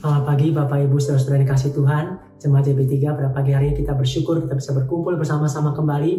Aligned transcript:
Selamat 0.00 0.32
pagi 0.32 0.48
Bapak 0.48 0.80
Ibu 0.80 0.96
Saudara-saudara 0.96 1.44
yang 1.44 1.52
kasih 1.52 1.76
Tuhan. 1.76 2.04
Jemaat 2.40 2.72
JB3 2.72 3.20
pada 3.20 3.28
pagi 3.36 3.52
hari 3.52 3.76
kita 3.76 3.92
bersyukur 3.92 4.40
kita 4.40 4.56
bisa 4.56 4.72
berkumpul 4.72 5.12
bersama-sama 5.20 5.76
kembali 5.76 6.12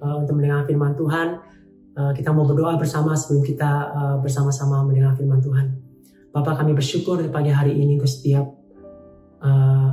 uh, 0.00 0.24
untuk 0.24 0.40
mendengar 0.40 0.64
firman 0.64 0.96
Tuhan. 0.96 1.36
Uh, 1.92 2.16
kita 2.16 2.32
mau 2.32 2.48
berdoa 2.48 2.80
bersama 2.80 3.12
sebelum 3.12 3.44
kita 3.44 3.92
uh, 3.92 4.16
bersama-sama 4.24 4.80
mendengar 4.88 5.12
firman 5.20 5.36
Tuhan. 5.36 5.76
Bapak 6.32 6.64
kami 6.64 6.72
bersyukur 6.72 7.20
di 7.20 7.28
pagi 7.28 7.52
hari 7.52 7.76
ini 7.76 8.00
untuk 8.00 8.08
setiap 8.08 8.48
uh, 9.44 9.88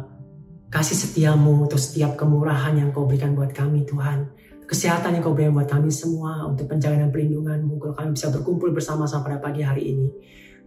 kasih 0.72 0.96
setiamu, 0.96 1.68
untuk 1.68 1.84
setiap 1.84 2.16
kemurahan 2.16 2.80
yang 2.80 2.96
kau 2.96 3.12
berikan 3.12 3.36
buat 3.36 3.52
kami 3.52 3.84
Tuhan. 3.92 4.32
Kesehatan 4.64 5.20
yang 5.20 5.24
kau 5.28 5.36
berikan 5.36 5.52
buat 5.52 5.68
kami 5.68 5.92
semua, 5.92 6.48
untuk 6.48 6.64
penjagaan 6.72 7.04
dan 7.04 7.12
perlindunganmu. 7.12 7.76
Kalau 7.76 7.92
kami 7.92 8.16
bisa 8.16 8.32
berkumpul 8.32 8.72
bersama-sama 8.72 9.28
pada 9.28 9.44
pagi 9.44 9.68
hari 9.68 10.00
ini. 10.00 10.08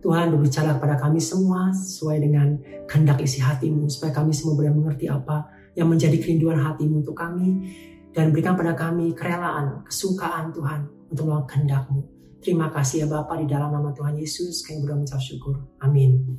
Tuhan 0.04 0.28
berbicara 0.36 0.76
kepada 0.76 1.00
kami 1.00 1.16
semua 1.16 1.72
sesuai 1.72 2.20
dengan 2.20 2.60
kehendak 2.84 3.24
isi 3.24 3.40
hatimu. 3.40 3.88
Supaya 3.88 4.12
kami 4.12 4.36
semua 4.36 4.52
boleh 4.52 4.68
mengerti 4.68 5.08
apa 5.08 5.48
yang 5.72 5.88
menjadi 5.88 6.20
kerinduan 6.20 6.60
hatimu 6.60 7.00
untuk 7.00 7.16
kami. 7.16 7.72
Dan 8.12 8.28
berikan 8.30 8.52
pada 8.52 8.76
kami 8.76 9.16
kerelaan, 9.16 9.80
kesukaan 9.88 10.52
Tuhan 10.52 11.08
untuk 11.08 11.24
melakukan 11.24 11.48
kehendakmu. 11.48 12.04
Terima 12.44 12.68
kasih 12.68 13.02
ya 13.02 13.06
Bapak 13.08 13.40
di 13.40 13.48
dalam 13.48 13.72
nama 13.72 13.96
Tuhan 13.96 14.12
Yesus. 14.20 14.60
Kami 14.68 14.84
berdoa 14.84 15.00
mengucap 15.00 15.24
syukur. 15.24 15.56
Amin. 15.80 16.36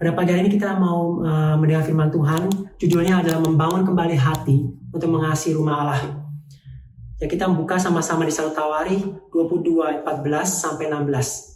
Pada 0.00 0.10
pagi 0.16 0.32
hari 0.32 0.48
ini 0.48 0.56
kita 0.56 0.74
mau 0.80 1.20
uh, 1.20 1.54
mendengar 1.60 1.84
firman 1.84 2.08
Tuhan. 2.08 2.48
Judulnya 2.80 3.20
adalah 3.20 3.44
membangun 3.44 3.84
kembali 3.84 4.16
hati 4.16 4.64
untuk 4.90 5.12
mengasihi 5.12 5.54
rumah 5.54 5.84
Allah. 5.84 6.00
Ya 7.20 7.28
kita 7.30 7.46
membuka 7.46 7.76
sama-sama 7.78 8.26
di 8.26 8.32
Satu 8.34 8.50
Tawari 8.56 8.98
22 9.30 10.02
14 10.02 10.24
sampai 10.48 10.90
16. 10.90 11.53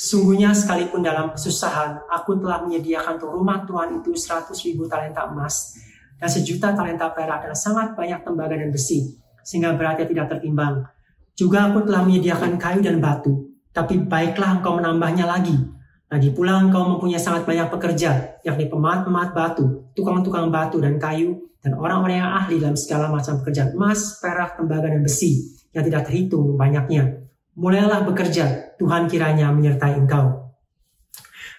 Sungguhnya 0.00 0.56
sekalipun 0.56 1.04
dalam 1.04 1.36
kesusahan, 1.36 2.08
aku 2.08 2.40
telah 2.40 2.64
menyediakan 2.64 3.20
untuk 3.20 3.36
rumah 3.36 3.68
Tuhan 3.68 4.00
itu 4.00 4.16
seratus 4.16 4.64
ribu 4.64 4.88
talenta 4.88 5.28
emas 5.28 5.76
dan 6.16 6.24
sejuta 6.24 6.72
talenta 6.72 7.12
perak 7.12 7.44
dan 7.44 7.52
sangat 7.52 7.92
banyak 7.92 8.24
tembaga 8.24 8.56
dan 8.56 8.72
besi, 8.72 9.20
sehingga 9.44 9.76
beratnya 9.76 10.08
tidak 10.08 10.32
tertimbang. 10.32 10.88
Juga 11.36 11.68
aku 11.68 11.84
telah 11.84 12.08
menyediakan 12.08 12.56
kayu 12.56 12.80
dan 12.80 12.96
batu, 12.96 13.52
tapi 13.76 14.00
baiklah 14.00 14.64
engkau 14.64 14.80
menambahnya 14.80 15.28
lagi. 15.28 15.68
Lagi 16.08 16.32
pula 16.32 16.64
engkau 16.64 16.96
mempunyai 16.96 17.20
sangat 17.20 17.44
banyak 17.44 17.68
pekerja, 17.68 18.40
yakni 18.40 18.72
pemahat-pemahat 18.72 19.36
batu, 19.36 19.84
tukang-tukang 19.92 20.48
batu 20.48 20.80
dan 20.80 20.96
kayu, 20.96 21.44
dan 21.60 21.76
orang-orang 21.76 22.24
yang 22.24 22.32
ahli 22.40 22.56
dalam 22.56 22.72
segala 22.72 23.12
macam 23.12 23.44
pekerjaan 23.44 23.76
emas, 23.76 24.16
perak, 24.16 24.56
tembaga, 24.56 24.88
dan 24.88 25.04
besi, 25.04 25.60
yang 25.76 25.84
tidak 25.84 26.08
terhitung 26.08 26.56
banyaknya 26.56 27.19
mulailah 27.58 28.06
bekerja, 28.06 28.76
Tuhan 28.78 29.10
kiranya 29.10 29.50
menyertai 29.50 29.98
engkau. 29.98 30.50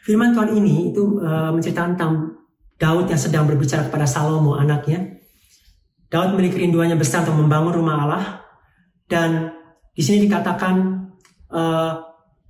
Firman 0.01 0.33
Tuhan 0.33 0.57
ini 0.57 0.89
itu 0.89 1.21
uh, 1.21 1.53
menceritakan 1.53 1.93
tentang 1.93 2.13
Daud 2.81 3.05
yang 3.05 3.21
sedang 3.21 3.45
berbicara 3.45 3.85
kepada 3.85 4.09
Salomo 4.09 4.57
anaknya. 4.57 5.21
Daud 6.09 6.33
memiliki 6.35 6.65
rinduannya 6.65 6.97
besar 6.97 7.23
untuk 7.23 7.45
membangun 7.45 7.73
rumah 7.77 7.95
Allah 8.03 8.23
dan 9.05 9.53
di 9.95 10.01
sini 10.03 10.27
dikatakan 10.27 10.75
uh, 11.53 11.93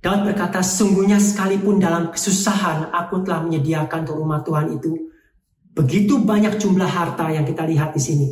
Daud 0.02 0.26
berkata 0.26 0.64
sungguhnya 0.64 1.20
sekalipun 1.22 1.78
dalam 1.78 2.10
kesusahan 2.10 2.90
aku 2.90 3.22
telah 3.22 3.44
menyediakan 3.46 4.02
untuk 4.02 4.18
rumah 4.18 4.42
Tuhan 4.42 4.66
itu 4.74 5.12
begitu 5.76 6.18
banyak 6.24 6.58
jumlah 6.58 6.88
harta 6.88 7.30
yang 7.30 7.46
kita 7.46 7.62
lihat 7.68 7.94
di 7.94 8.02
sini 8.02 8.28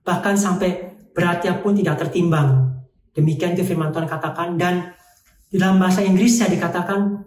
bahkan 0.00 0.38
sampai 0.38 0.96
beratnya 1.12 1.60
pun 1.60 1.76
tidak 1.76 2.00
tertimbang 2.00 2.69
Demikian 3.20 3.52
itu 3.52 3.68
firman 3.68 3.92
Tuhan 3.92 4.08
katakan 4.08 4.56
dan 4.56 4.96
dalam 5.52 5.76
bahasa 5.76 6.00
Inggris 6.00 6.40
saya 6.40 6.56
dikatakan 6.56 7.20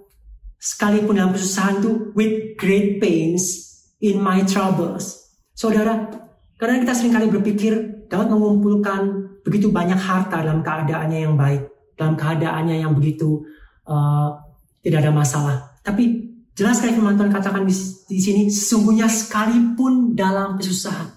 sekalipun 0.57 1.21
dalam 1.21 1.37
kesusahan 1.37 1.85
itu 1.85 2.09
with 2.17 2.57
great 2.57 2.97
pains 2.97 3.69
in 4.01 4.17
my 4.17 4.41
troubles. 4.41 5.29
Saudara, 5.53 6.09
karena 6.57 6.81
kita 6.81 6.97
sering 6.97 7.13
kali 7.13 7.29
berpikir 7.29 8.07
Daud 8.09 8.33
mengumpulkan 8.33 9.01
begitu 9.45 9.69
banyak 9.69 9.99
harta 9.99 10.41
dalam 10.41 10.65
keadaannya 10.65 11.19
yang 11.29 11.35
baik, 11.37 11.67
dalam 11.93 12.17
keadaannya 12.17 12.81
yang 12.81 12.95
begitu 12.95 13.43
uh, 13.85 14.39
tidak 14.79 15.03
ada 15.03 15.11
masalah. 15.11 15.55
Tapi 15.83 16.31
jelas 16.55 16.79
sekali 16.79 16.95
firman 16.95 17.19
Tuhan 17.19 17.29
katakan 17.29 17.67
di, 17.67 17.75
di 18.07 18.19
sini, 18.23 18.41
sesungguhnya 18.47 19.11
sekalipun 19.11 20.15
dalam 20.15 20.55
kesusahan. 20.55 21.11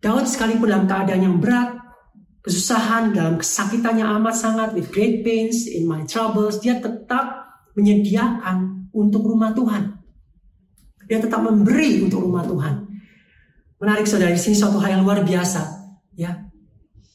Daud 0.00 0.24
sekalipun 0.24 0.72
dalam 0.72 0.88
keadaan 0.88 1.22
yang 1.22 1.36
berat, 1.36 1.75
kesusahan, 2.46 3.10
dalam 3.10 3.42
kesakitannya 3.42 4.06
amat 4.06 4.34
sangat, 4.38 4.68
with 4.78 4.94
great 4.94 5.26
pains, 5.26 5.66
in 5.66 5.90
my 5.90 6.06
troubles, 6.06 6.62
dia 6.62 6.78
tetap 6.78 7.58
menyediakan 7.74 8.88
untuk 8.94 9.26
rumah 9.26 9.50
Tuhan. 9.50 9.98
Dia 11.10 11.18
tetap 11.18 11.42
memberi 11.42 12.06
untuk 12.06 12.22
rumah 12.22 12.46
Tuhan. 12.46 12.86
Menarik 13.82 14.06
saudara, 14.06 14.30
di 14.30 14.38
sini 14.38 14.54
suatu 14.54 14.78
hal 14.78 14.98
yang 14.98 15.02
luar 15.02 15.26
biasa. 15.26 15.60
Ya, 16.16 16.46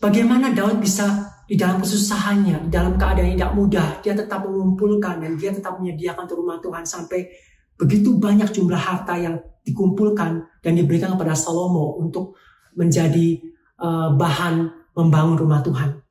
Bagaimana 0.02 0.50
Daud 0.50 0.82
bisa 0.82 1.30
di 1.46 1.54
dalam 1.54 1.78
kesusahannya, 1.78 2.66
di 2.66 2.72
dalam 2.74 2.98
keadaan 2.98 3.30
yang 3.32 3.38
tidak 3.38 3.54
mudah, 3.54 3.88
dia 4.02 4.18
tetap 4.18 4.42
mengumpulkan 4.50 5.22
dan 5.22 5.38
dia 5.38 5.54
tetap 5.54 5.78
menyediakan 5.78 6.26
untuk 6.26 6.42
rumah 6.42 6.58
Tuhan 6.58 6.90
sampai 6.90 7.30
begitu 7.78 8.18
banyak 8.18 8.50
jumlah 8.50 8.82
harta 8.82 9.14
yang 9.22 9.38
dikumpulkan 9.62 10.42
dan 10.66 10.74
diberikan 10.74 11.14
kepada 11.14 11.38
Salomo 11.38 12.02
untuk 12.02 12.34
menjadi 12.74 13.46
uh, 13.78 14.18
bahan 14.18 14.81
membangun 14.96 15.38
rumah 15.40 15.64
Tuhan. 15.64 16.02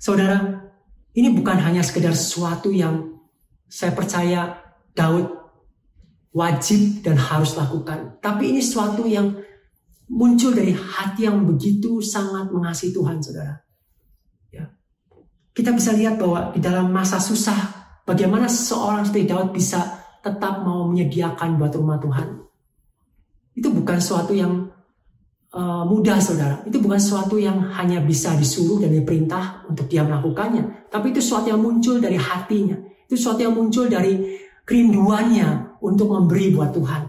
Saudara, 0.00 0.64
ini 1.14 1.32
bukan 1.32 1.58
hanya 1.60 1.80
sekedar 1.80 2.12
sesuatu 2.12 2.68
yang 2.74 3.16
saya 3.70 3.94
percaya 3.94 4.60
Daud 4.92 5.30
wajib 6.34 7.06
dan 7.06 7.14
harus 7.16 7.54
lakukan. 7.54 8.18
Tapi 8.18 8.50
ini 8.50 8.60
sesuatu 8.60 9.06
yang 9.06 9.32
muncul 10.10 10.52
dari 10.52 10.74
hati 10.74 11.24
yang 11.24 11.46
begitu 11.46 12.02
sangat 12.02 12.50
mengasihi 12.50 12.92
Tuhan, 12.92 13.22
saudara. 13.22 13.54
Ya. 14.50 14.68
Kita 15.54 15.70
bisa 15.72 15.94
lihat 15.94 16.18
bahwa 16.18 16.50
di 16.52 16.60
dalam 16.60 16.90
masa 16.90 17.22
susah, 17.22 17.56
bagaimana 18.02 18.50
seorang 18.50 19.06
seperti 19.06 19.30
Daud 19.30 19.54
bisa 19.54 19.80
tetap 20.20 20.66
mau 20.66 20.90
menyediakan 20.90 21.56
buat 21.56 21.72
rumah 21.78 22.02
Tuhan. 22.02 22.28
Itu 23.54 23.70
bukan 23.70 24.02
sesuatu 24.02 24.34
yang 24.34 24.66
uh, 25.54 25.86
mudah 25.86 26.18
saudara. 26.18 26.60
Itu 26.66 26.82
bukan 26.82 26.98
sesuatu 26.98 27.38
yang 27.38 27.62
hanya 27.78 28.02
bisa 28.02 28.34
disuruh 28.34 28.82
dan 28.82 28.90
diperintah 28.90 29.64
untuk 29.70 29.86
dia 29.86 30.02
melakukannya. 30.02 30.90
Tapi 30.90 31.14
itu 31.14 31.22
sesuatu 31.22 31.48
yang 31.54 31.62
muncul 31.62 32.02
dari 32.02 32.18
hatinya. 32.18 32.74
Itu 33.06 33.14
sesuatu 33.14 33.46
yang 33.46 33.54
muncul 33.54 33.86
dari 33.86 34.42
kerinduannya 34.66 35.78
untuk 35.80 36.10
memberi 36.10 36.50
buat 36.50 36.74
Tuhan. 36.74 37.02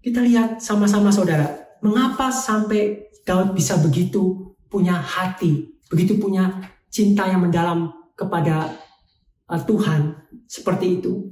Kita 0.00 0.24
lihat 0.24 0.64
sama-sama 0.64 1.12
saudara. 1.12 1.76
Mengapa 1.84 2.32
sampai 2.32 3.12
Daud 3.24 3.52
bisa 3.52 3.76
begitu 3.76 4.52
punya 4.72 4.96
hati, 4.96 5.76
begitu 5.92 6.16
punya 6.16 6.48
cinta 6.88 7.28
yang 7.28 7.44
mendalam 7.44 7.92
kepada 8.16 8.72
uh, 9.48 9.60
Tuhan 9.60 10.16
seperti 10.48 11.00
itu. 11.00 11.28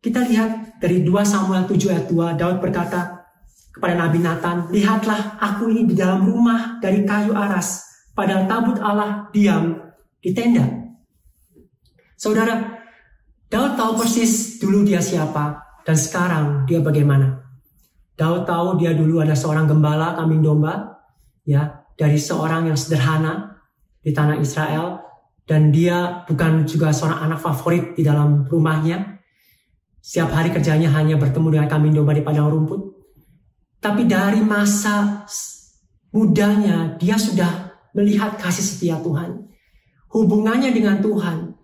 Kita 0.00 0.24
lihat 0.24 0.80
dari 0.80 1.04
2 1.04 1.12
Samuel 1.28 1.68
7 1.68 1.76
ayat 1.92 2.06
2, 2.08 2.40
Daud 2.40 2.56
berkata, 2.64 3.19
kepada 3.70 3.94
Nabi 3.94 4.18
Nathan, 4.18 4.68
lihatlah 4.74 5.38
aku 5.38 5.70
ini 5.70 5.86
di 5.86 5.94
dalam 5.94 6.26
rumah 6.26 6.82
dari 6.82 7.06
kayu 7.06 7.32
aras, 7.32 7.86
padahal 8.12 8.50
tabut 8.50 8.78
Allah 8.82 9.30
diam 9.30 9.78
di 10.18 10.34
tenda. 10.34 10.66
Saudara, 12.18 12.80
Daud 13.50 13.74
tahu 13.74 14.04
persis 14.04 14.60
dulu 14.60 14.84
dia 14.84 15.00
siapa 15.00 15.58
dan 15.82 15.96
sekarang 15.96 16.68
dia 16.68 16.78
bagaimana. 16.84 17.40
Daud 18.14 18.44
tahu 18.44 18.76
dia 18.76 18.92
dulu 18.92 19.24
ada 19.24 19.32
seorang 19.32 19.64
gembala 19.64 20.12
kambing 20.18 20.44
domba, 20.44 21.00
ya 21.48 21.80
dari 21.96 22.20
seorang 22.20 22.68
yang 22.68 22.76
sederhana 22.76 23.58
di 24.04 24.12
tanah 24.12 24.36
Israel 24.36 25.00
dan 25.48 25.74
dia 25.74 26.22
bukan 26.28 26.62
juga 26.68 26.92
seorang 26.92 27.26
anak 27.26 27.40
favorit 27.40 27.96
di 27.96 28.06
dalam 28.06 28.46
rumahnya. 28.46 29.18
Setiap 30.00 30.32
hari 30.32 30.48
kerjanya 30.54 30.88
hanya 30.96 31.18
bertemu 31.20 31.58
dengan 31.58 31.68
kambing 31.68 31.92
domba 31.96 32.12
di 32.16 32.22
padang 32.24 32.48
rumput. 32.48 32.89
Tapi 33.80 34.04
dari 34.04 34.44
masa 34.44 35.24
mudanya 36.12 37.00
dia 37.00 37.16
sudah 37.16 37.80
melihat 37.96 38.36
kasih 38.36 38.62
setia 38.62 39.00
Tuhan. 39.00 39.48
Hubungannya 40.12 40.74
dengan 40.74 41.00
Tuhan 41.00 41.56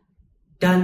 dan 0.57 0.79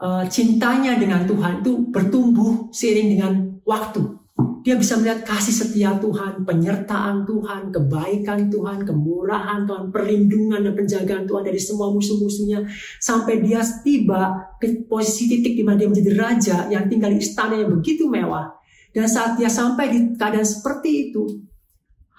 e, 0.00 0.08
cintanya 0.32 0.96
dengan 0.96 1.28
Tuhan 1.28 1.60
itu 1.60 1.92
bertumbuh 1.92 2.72
seiring 2.72 3.08
dengan 3.12 3.32
waktu. 3.68 4.18
Dia 4.60 4.76
bisa 4.76 4.96
melihat 5.00 5.24
kasih 5.24 5.52
setia 5.52 5.96
Tuhan, 6.00 6.44
penyertaan 6.44 7.24
Tuhan, 7.24 7.72
kebaikan 7.72 8.52
Tuhan, 8.52 8.84
kemurahan 8.84 9.64
Tuhan, 9.64 9.88
perlindungan 9.88 10.64
dan 10.64 10.72
penjagaan 10.76 11.24
Tuhan 11.24 11.44
dari 11.44 11.60
semua 11.60 11.88
musuh-musuhnya. 11.92 12.68
Sampai 13.00 13.40
dia 13.40 13.64
tiba 13.84 14.56
ke 14.60 14.84
posisi 14.84 15.28
titik 15.28 15.60
di 15.60 15.64
mana 15.64 15.80
dia 15.80 15.88
menjadi 15.88 16.12
raja 16.12 16.56
yang 16.68 16.88
tinggal 16.88 17.08
di 17.12 17.20
istana 17.20 17.56
yang 17.56 17.72
begitu 17.72 18.08
mewah 18.08 18.59
dan 18.90 19.06
saat 19.06 19.38
dia 19.38 19.46
sampai 19.46 19.90
di 19.90 19.98
keadaan 20.18 20.46
seperti 20.46 21.10
itu, 21.10 21.46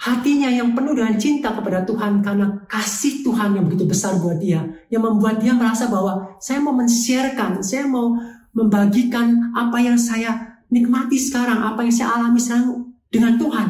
hatinya 0.02 0.50
yang 0.50 0.74
penuh 0.74 0.98
dengan 0.98 1.14
cinta 1.22 1.54
kepada 1.54 1.86
Tuhan 1.86 2.26
karena 2.26 2.66
kasih 2.66 3.22
Tuhan 3.22 3.54
yang 3.54 3.70
begitu 3.70 3.86
besar 3.86 4.18
buat 4.18 4.42
dia 4.42 4.66
yang 4.90 5.06
membuat 5.06 5.38
dia 5.38 5.54
merasa 5.54 5.86
bahwa 5.86 6.36
saya 6.42 6.58
mau 6.58 6.74
men-sharekan, 6.74 7.62
saya 7.62 7.86
mau 7.86 8.18
membagikan 8.52 9.54
apa 9.54 9.78
yang 9.78 9.96
saya 9.96 10.58
nikmati 10.74 11.22
sekarang, 11.22 11.62
apa 11.62 11.86
yang 11.86 11.94
saya 11.94 12.18
alami 12.18 12.42
sekarang 12.42 12.92
dengan 13.14 13.38
Tuhan. 13.38 13.68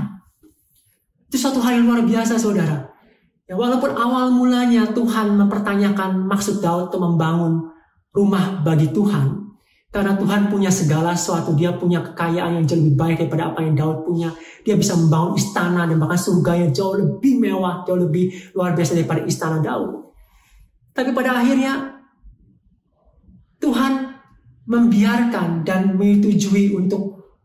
Itu 1.27 1.36
suatu 1.42 1.59
hal 1.59 1.81
yang 1.81 1.92
luar 1.92 2.01
biasa 2.07 2.39
saudara. 2.39 2.92
Ya, 3.51 3.59
walaupun 3.59 3.92
awal 3.92 4.31
mulanya 4.31 4.88
Tuhan 4.95 5.36
mempertanyakan 5.36 6.24
maksud 6.24 6.63
Daud 6.63 6.88
untuk 6.88 7.04
membangun 7.04 7.75
rumah 8.15 8.63
bagi 8.63 8.88
Tuhan, 8.95 9.50
karena 9.92 10.16
Tuhan 10.16 10.48
punya 10.48 10.72
segala 10.72 11.12
sesuatu, 11.12 11.52
dia 11.52 11.76
punya 11.76 12.00
kekayaan 12.00 12.64
yang 12.64 12.66
jauh 12.66 12.80
lebih 12.80 12.96
baik 12.96 13.16
daripada 13.20 13.52
apa 13.52 13.60
yang 13.60 13.76
Daud 13.76 14.08
punya. 14.08 14.32
Dia 14.64 14.80
bisa 14.80 14.96
membangun 14.96 15.36
istana 15.36 15.84
dan 15.84 16.00
bahkan 16.00 16.16
surga 16.16 16.64
yang 16.64 16.72
jauh 16.72 16.96
lebih 16.96 17.44
mewah, 17.44 17.84
jauh 17.84 18.00
lebih 18.00 18.32
luar 18.56 18.72
biasa 18.72 18.96
daripada 18.96 19.28
istana 19.28 19.60
Daud. 19.60 20.16
Tapi 20.96 21.12
pada 21.12 21.44
akhirnya 21.44 22.00
Tuhan 23.60 24.16
membiarkan 24.72 25.68
dan 25.68 26.00
menyetujui 26.00 26.72
untuk 26.72 27.36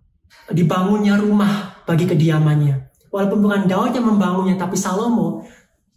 dibangunnya 0.46 1.18
rumah 1.18 1.82
bagi 1.82 2.06
kediamannya. 2.06 2.94
Walaupun 3.10 3.42
bukan 3.42 3.62
Daud 3.66 3.90
yang 3.90 4.06
membangunnya, 4.06 4.54
tapi 4.54 4.78
Salomo. 4.78 5.42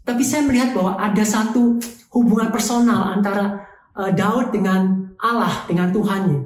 Tapi 0.02 0.26
saya 0.26 0.42
melihat 0.50 0.74
bahwa 0.74 0.98
ada 0.98 1.22
satu 1.22 1.78
hubungan 2.10 2.50
personal 2.50 3.14
antara 3.14 3.70
uh, 3.94 4.10
Daud 4.10 4.50
dengan 4.50 5.09
Allah, 5.20 5.68
dengan 5.68 5.92
Tuhannya. 5.92 6.42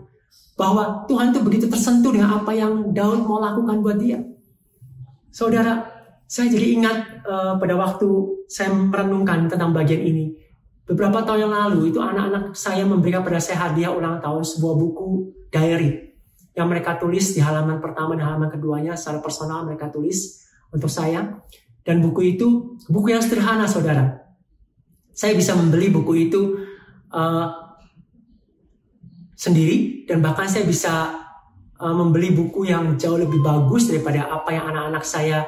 Bahwa 0.54 1.06
Tuhan 1.10 1.34
itu 1.34 1.40
begitu 1.42 1.66
tersentuh 1.66 2.14
dengan 2.14 2.42
apa 2.42 2.54
yang 2.54 2.94
Daud 2.94 3.26
mau 3.26 3.42
lakukan 3.42 3.82
buat 3.82 3.98
dia. 3.98 4.22
Saudara, 5.34 5.82
saya 6.30 6.50
jadi 6.50 6.78
ingat 6.78 6.98
uh, 7.26 7.54
pada 7.58 7.74
waktu 7.74 8.10
saya 8.46 8.70
merenungkan 8.74 9.50
tentang 9.50 9.74
bagian 9.74 10.02
ini. 10.02 10.34
Beberapa 10.84 11.24
tahun 11.26 11.48
yang 11.48 11.54
lalu 11.54 11.90
itu 11.90 11.98
anak-anak 12.04 12.54
saya 12.54 12.84
memberikan 12.84 13.24
pada 13.24 13.40
saya 13.40 13.70
hadiah 13.70 13.90
ulang 13.94 14.20
tahun 14.20 14.44
sebuah 14.44 14.76
buku 14.78 15.32
diary 15.48 16.14
yang 16.54 16.70
mereka 16.70 17.02
tulis 17.02 17.34
di 17.34 17.42
halaman 17.42 17.82
pertama 17.82 18.14
dan 18.14 18.30
halaman 18.30 18.50
keduanya 18.52 18.94
secara 18.94 19.24
personal 19.24 19.66
mereka 19.66 19.90
tulis 19.90 20.46
untuk 20.70 20.90
saya 20.90 21.42
dan 21.82 21.98
buku 22.02 22.38
itu 22.38 22.78
buku 22.92 23.10
yang 23.10 23.24
sederhana 23.26 23.66
saudara 23.66 24.22
saya 25.14 25.34
bisa 25.38 25.54
membeli 25.58 25.90
buku 25.94 26.30
itu 26.30 26.42
uh, 27.14 27.63
sendiri 29.34 30.06
dan 30.06 30.22
bahkan 30.22 30.46
saya 30.46 30.64
bisa 30.64 31.12
uh, 31.80 31.94
membeli 31.94 32.32
buku 32.32 32.70
yang 32.70 32.96
jauh 32.96 33.18
lebih 33.18 33.42
bagus 33.42 33.90
daripada 33.90 34.30
apa 34.30 34.50
yang 34.54 34.66
anak-anak 34.70 35.04
saya 35.04 35.46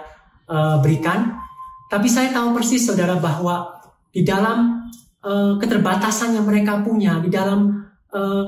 uh, 0.50 0.82
berikan. 0.82 1.38
Tapi 1.86 2.10
saya 2.10 2.34
tahu 2.34 2.58
persis 2.58 2.84
saudara 2.84 3.16
bahwa 3.22 3.70
di 4.10 4.26
dalam 4.26 4.90
uh, 5.22 5.56
keterbatasan 5.62 6.34
yang 6.34 6.46
mereka 6.50 6.82
punya, 6.82 7.22
di 7.22 7.30
dalam 7.30 7.86
uh, 8.10 8.46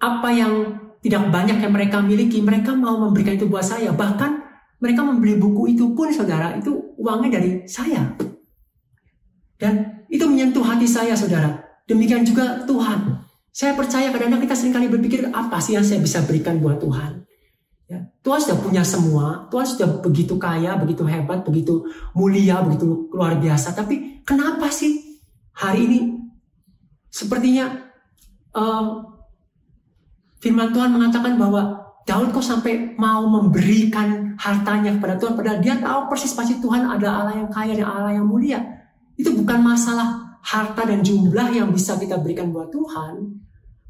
apa 0.00 0.28
yang 0.32 0.52
tidak 1.04 1.28
banyak 1.28 1.60
yang 1.60 1.72
mereka 1.72 2.00
miliki, 2.00 2.40
mereka 2.40 2.72
mau 2.72 2.96
memberikan 2.96 3.36
itu 3.36 3.48
buat 3.48 3.64
saya. 3.64 3.92
Bahkan 3.92 4.30
mereka 4.80 5.04
membeli 5.04 5.36
buku 5.36 5.76
itu 5.76 5.92
pun 5.92 6.08
saudara, 6.08 6.56
itu 6.56 6.96
uangnya 6.96 7.40
dari 7.40 7.68
saya. 7.68 8.16
Dan 9.60 10.04
itu 10.08 10.24
menyentuh 10.24 10.64
hati 10.64 10.88
saya 10.88 11.12
saudara. 11.12 11.52
Demikian 11.84 12.24
juga 12.24 12.64
Tuhan. 12.64 13.19
Saya 13.50 13.74
percaya 13.74 14.14
kadang-kadang 14.14 14.46
kita 14.46 14.54
sering 14.54 14.74
kali 14.74 14.86
berpikir 14.86 15.26
apa 15.34 15.58
sih 15.58 15.74
yang 15.74 15.82
saya 15.82 15.98
bisa 15.98 16.22
berikan 16.22 16.62
buat 16.62 16.78
Tuhan. 16.78 17.26
Ya, 17.90 18.06
Tuhan 18.22 18.38
sudah 18.38 18.58
punya 18.62 18.82
semua, 18.86 19.50
Tuhan 19.50 19.66
sudah 19.66 19.88
begitu 19.98 20.38
kaya, 20.38 20.78
begitu 20.78 21.02
hebat, 21.02 21.42
begitu 21.42 21.82
mulia, 22.14 22.62
begitu 22.62 23.10
luar 23.10 23.34
biasa. 23.42 23.74
Tapi 23.74 24.22
kenapa 24.22 24.70
sih 24.70 25.18
hari 25.58 25.90
ini 25.90 25.98
sepertinya 27.10 27.90
uh, 28.54 29.02
firman 30.38 30.70
Tuhan 30.70 30.94
mengatakan 30.94 31.34
bahwa 31.34 31.82
Daud 32.06 32.30
kok 32.30 32.46
sampai 32.46 32.94
mau 32.94 33.26
memberikan 33.26 34.38
hartanya 34.38 34.94
kepada 34.94 35.18
Tuhan, 35.18 35.34
padahal 35.34 35.58
dia 35.58 35.74
tahu 35.82 36.06
persis 36.06 36.30
pasti 36.30 36.62
Tuhan 36.62 36.86
ada 36.86 37.10
Allah 37.10 37.42
yang 37.42 37.50
kaya 37.50 37.74
dan 37.74 37.90
Allah 37.90 38.14
yang 38.14 38.30
mulia. 38.30 38.62
Itu 39.18 39.34
bukan 39.34 39.66
masalah 39.66 40.29
harta 40.40 40.82
dan 40.88 41.04
jumlah 41.04 41.52
yang 41.52 41.68
bisa 41.70 42.00
kita 42.00 42.16
berikan 42.20 42.50
buat 42.50 42.72
Tuhan 42.72 43.40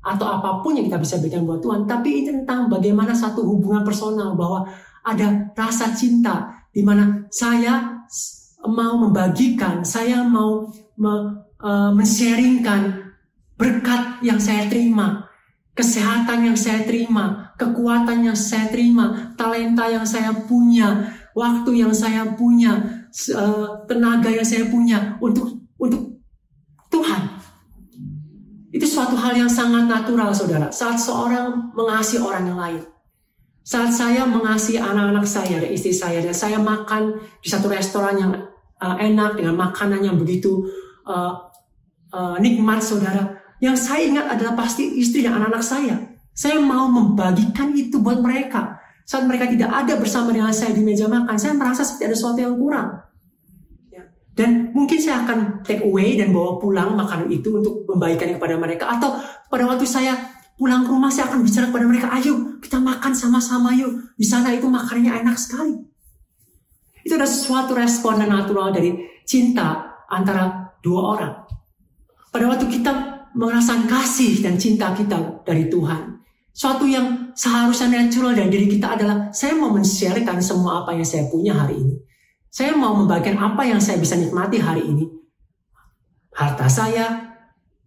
atau 0.01 0.27
apa 0.27 0.65
pun 0.65 0.73
yang 0.75 0.89
kita 0.89 0.97
bisa 0.97 1.21
berikan 1.21 1.45
buat 1.45 1.61
Tuhan, 1.61 1.85
tapi 1.85 2.09
ini 2.09 2.23
tentang 2.33 2.73
bagaimana 2.73 3.13
satu 3.13 3.45
hubungan 3.45 3.85
personal 3.85 4.33
bahwa 4.33 4.65
ada 5.05 5.53
rasa 5.53 5.93
cinta 5.93 6.49
di 6.73 6.81
mana 6.81 7.29
saya 7.29 8.01
mau 8.65 8.97
membagikan, 8.97 9.85
saya 9.85 10.25
mau 10.25 10.69
me, 10.97 11.45
uh, 11.61 11.93
men-sharingkan 11.93 13.13
berkat 13.61 14.25
yang 14.25 14.41
saya 14.41 14.69
terima, 14.73 15.29
kesehatan 15.77 16.49
yang 16.49 16.57
saya 16.57 16.85
terima, 16.85 17.53
kekuatan 17.61 18.25
yang 18.25 18.37
saya 18.37 18.73
terima, 18.73 19.37
talenta 19.37 19.85
yang 19.89 20.05
saya 20.09 20.33
punya, 20.49 21.13
waktu 21.37 21.85
yang 21.85 21.93
saya 21.93 22.25
punya, 22.37 23.05
uh, 23.37 23.85
tenaga 23.85 24.33
yang 24.33 24.45
saya 24.49 24.65
punya 24.69 25.21
untuk 25.21 25.61
untuk 25.81 26.20
Tuhan. 26.91 27.23
Itu 28.71 28.87
suatu 28.87 29.19
hal 29.19 29.35
yang 29.35 29.51
sangat 29.51 29.87
natural, 29.87 30.31
saudara. 30.31 30.71
Saat 30.71 30.99
seorang 31.03 31.75
mengasihi 31.75 32.23
orang 32.23 32.45
yang 32.47 32.59
lain. 32.59 32.83
Saat 33.67 33.95
saya 33.95 34.27
mengasihi 34.27 34.79
anak-anak 34.83 35.27
saya 35.27 35.63
dan 35.63 35.71
istri 35.71 35.95
saya, 35.95 36.19
dan 36.23 36.35
saya 36.35 36.59
makan 36.59 37.19
di 37.39 37.49
satu 37.51 37.71
restoran 37.71 38.15
yang 38.19 38.33
uh, 38.83 38.97
enak 38.99 39.39
dengan 39.39 39.55
makanan 39.59 40.03
yang 40.03 40.17
begitu 40.19 40.67
uh, 41.07 41.51
uh, 42.11 42.37
nikmat, 42.43 42.83
saudara. 42.83 43.39
Yang 43.61 43.77
saya 43.91 44.03
ingat 44.07 44.27
adalah 44.39 44.55
pasti 44.57 44.99
istri 44.99 45.23
dan 45.23 45.39
anak-anak 45.39 45.63
saya. 45.63 45.97
Saya 46.35 46.57
mau 46.63 46.89
membagikan 46.89 47.75
itu 47.77 48.01
buat 48.01 48.23
mereka. 48.23 48.81
Saat 49.05 49.27
mereka 49.27 49.51
tidak 49.51 49.71
ada 49.75 49.99
bersama 49.99 50.31
dengan 50.31 50.55
saya 50.55 50.71
di 50.71 50.87
meja 50.87 51.11
makan, 51.11 51.35
saya 51.35 51.59
merasa 51.59 51.83
seperti 51.83 52.07
ada 52.07 52.17
sesuatu 52.17 52.41
yang 52.41 52.55
kurang. 52.55 53.10
Dan 54.41 54.73
mungkin 54.73 54.97
saya 54.97 55.21
akan 55.29 55.61
take 55.61 55.85
away 55.85 56.17
dan 56.17 56.33
bawa 56.33 56.57
pulang 56.57 56.97
makanan 56.97 57.29
itu 57.29 57.61
untuk 57.61 57.85
membagikan 57.85 58.41
kepada 58.41 58.57
mereka. 58.57 58.89
Atau 58.89 59.21
pada 59.53 59.69
waktu 59.69 59.85
saya 59.85 60.17
pulang 60.57 60.89
ke 60.89 60.91
rumah 60.97 61.13
saya 61.13 61.29
akan 61.29 61.45
bicara 61.45 61.69
kepada 61.69 61.85
mereka, 61.85 62.09
ayo 62.17 62.57
kita 62.65 62.81
makan 62.81 63.13
sama-sama 63.13 63.77
yuk. 63.77 64.17
Di 64.17 64.25
sana 64.25 64.49
itu 64.57 64.65
makanannya 64.65 65.13
enak 65.21 65.37
sekali. 65.37 65.77
Itu 67.05 67.21
adalah 67.21 67.29
sesuatu 67.29 67.77
respon 67.77 68.25
natural 68.25 68.73
dari 68.73 68.97
cinta 69.29 70.01
antara 70.09 70.73
dua 70.81 71.01
orang. 71.21 71.35
Pada 72.33 72.45
waktu 72.49 72.65
kita 72.73 72.93
merasakan 73.37 73.93
kasih 73.93 74.41
dan 74.41 74.57
cinta 74.57 74.97
kita 74.97 75.45
dari 75.45 75.69
Tuhan. 75.69 76.17
Suatu 76.57 76.89
yang 76.89 77.37
seharusnya 77.37 77.93
natural 77.93 78.33
dari 78.33 78.49
diri 78.49 78.73
kita 78.73 78.97
adalah 78.97 79.29
saya 79.37 79.53
mau 79.53 79.69
men-sharekan 79.69 80.41
semua 80.41 80.81
apa 80.81 80.97
yang 80.97 81.05
saya 81.05 81.29
punya 81.29 81.61
hari 81.61 81.77
ini. 81.77 81.95
Saya 82.51 82.75
mau 82.75 82.99
membagikan 82.99 83.39
apa 83.39 83.63
yang 83.63 83.79
saya 83.79 84.03
bisa 84.03 84.19
nikmati 84.19 84.59
hari 84.59 84.83
ini. 84.83 85.07
Harta 86.35 86.67
saya, 86.67 87.39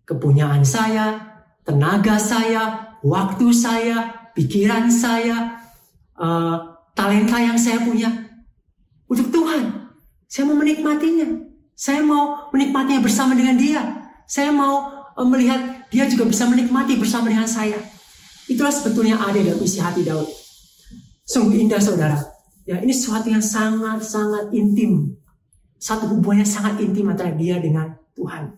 kepunyaan 0.07 0.63
saya, 0.63 1.19
tenaga 1.67 2.15
saya, 2.15 2.95
waktu 3.03 3.51
saya, 3.51 4.31
pikiran 4.31 4.87
saya, 4.87 5.59
uh, 6.15 6.79
talenta 6.95 7.43
yang 7.43 7.59
saya 7.59 7.83
punya. 7.83 8.07
Untuk 9.11 9.35
Tuhan. 9.35 9.91
Saya 10.31 10.47
mau 10.47 10.57
menikmatinya. 10.57 11.43
Saya 11.75 11.99
mau 11.99 12.49
menikmatinya 12.55 13.03
bersama 13.03 13.35
dengan 13.35 13.59
dia. 13.59 13.83
Saya 14.23 14.55
mau 14.55 14.87
uh, 15.11 15.27
melihat 15.27 15.91
dia 15.91 16.07
juga 16.07 16.23
bisa 16.23 16.47
menikmati 16.47 16.95
bersama 16.95 17.27
dengan 17.27 17.51
saya. 17.51 17.77
Itulah 18.47 18.71
sebetulnya 18.71 19.19
ada 19.19 19.35
dalam 19.43 19.59
isi 19.59 19.83
hati 19.83 20.07
Daud. 20.07 20.25
Sungguh 21.27 21.59
indah 21.67 21.83
saudara. 21.83 22.32
Ya, 22.63 22.79
ini 22.79 22.95
sesuatu 22.95 23.27
yang 23.27 23.43
sangat-sangat 23.43 24.55
intim. 24.55 25.19
Satu 25.75 26.07
hubungan 26.07 26.47
yang 26.47 26.51
sangat 26.51 26.79
intim 26.79 27.11
antara 27.11 27.35
dia 27.35 27.59
dengan 27.59 27.91
Tuhan. 28.15 28.55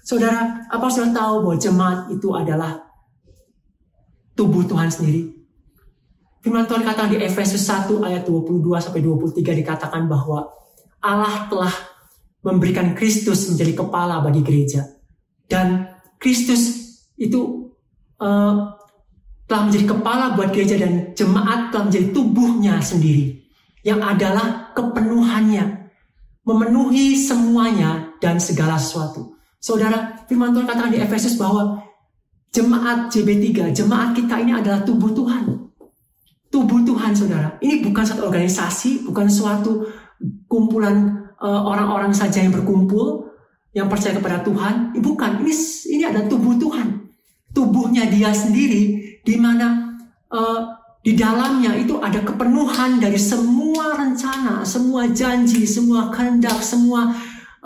Saudara, 0.00 0.64
apa 0.72 0.88
saudara 0.88 1.12
tahu 1.12 1.34
bahwa 1.44 1.56
jemaat 1.60 2.00
itu 2.08 2.32
adalah 2.32 2.80
tubuh 4.32 4.64
Tuhan 4.64 4.88
sendiri? 4.88 5.36
Firman 6.40 6.64
Tuhan 6.64 6.82
katakan 6.82 7.12
di 7.12 7.20
Efesus 7.20 7.62
1 7.68 8.02
ayat 8.02 8.24
22 8.26 8.66
sampai 8.80 9.04
23 9.04 9.60
dikatakan 9.62 10.08
bahwa 10.08 10.48
Allah 11.04 11.46
telah 11.46 11.74
memberikan 12.42 12.96
Kristus 12.96 13.46
menjadi 13.52 13.84
kepala 13.84 14.24
bagi 14.24 14.40
gereja. 14.42 14.96
Dan 15.46 15.92
Kristus 16.16 16.82
itu 17.20 17.70
uh, 18.16 18.74
telah 19.44 19.62
menjadi 19.68 19.86
kepala 19.92 20.34
buat 20.34 20.50
gereja 20.50 20.80
dan 20.80 21.12
jemaat 21.12 21.70
telah 21.70 21.84
menjadi 21.92 22.06
tubuhnya 22.10 22.80
sendiri 22.80 23.41
yang 23.82 24.00
adalah 24.02 24.70
kepenuhannya, 24.74 25.90
memenuhi 26.46 27.18
semuanya 27.18 28.14
dan 28.22 28.38
segala 28.38 28.78
sesuatu. 28.78 29.34
Saudara, 29.62 30.26
firman 30.26 30.50
Tuhan 30.54 30.66
katakan 30.66 30.90
di 30.90 30.98
Efesus 30.98 31.38
bahwa 31.38 31.82
jemaat 32.50 33.10
JB3, 33.10 33.70
jemaat 33.74 34.14
kita 34.14 34.38
ini 34.42 34.54
adalah 34.54 34.82
tubuh 34.82 35.10
Tuhan. 35.14 35.70
tubuh 36.52 36.84
Tuhan, 36.84 37.16
saudara. 37.16 37.56
Ini 37.64 37.80
bukan 37.80 38.04
satu 38.04 38.28
organisasi, 38.28 39.08
bukan 39.08 39.24
suatu 39.24 39.88
kumpulan 40.52 41.24
uh, 41.40 41.64
orang-orang 41.64 42.12
saja 42.12 42.44
yang 42.44 42.52
berkumpul, 42.52 43.24
yang 43.72 43.88
percaya 43.88 44.20
kepada 44.20 44.44
Tuhan. 44.44 44.92
Bukan, 45.00 45.40
ini 45.40 45.54
ini 45.88 46.04
ada 46.04 46.28
tubuh 46.28 46.52
Tuhan. 46.60 47.08
Tubuhnya 47.56 48.04
dia 48.12 48.36
sendiri, 48.36 49.00
di 49.24 49.34
mana 49.40 49.96
uh, 50.28 50.81
di 51.02 51.18
dalamnya 51.18 51.74
itu 51.74 51.98
ada 51.98 52.22
kepenuhan 52.22 53.02
dari 53.02 53.18
semua 53.18 53.98
rencana, 53.98 54.62
semua 54.62 55.10
janji, 55.10 55.66
semua 55.66 56.14
kehendak, 56.14 56.62
semua 56.62 57.10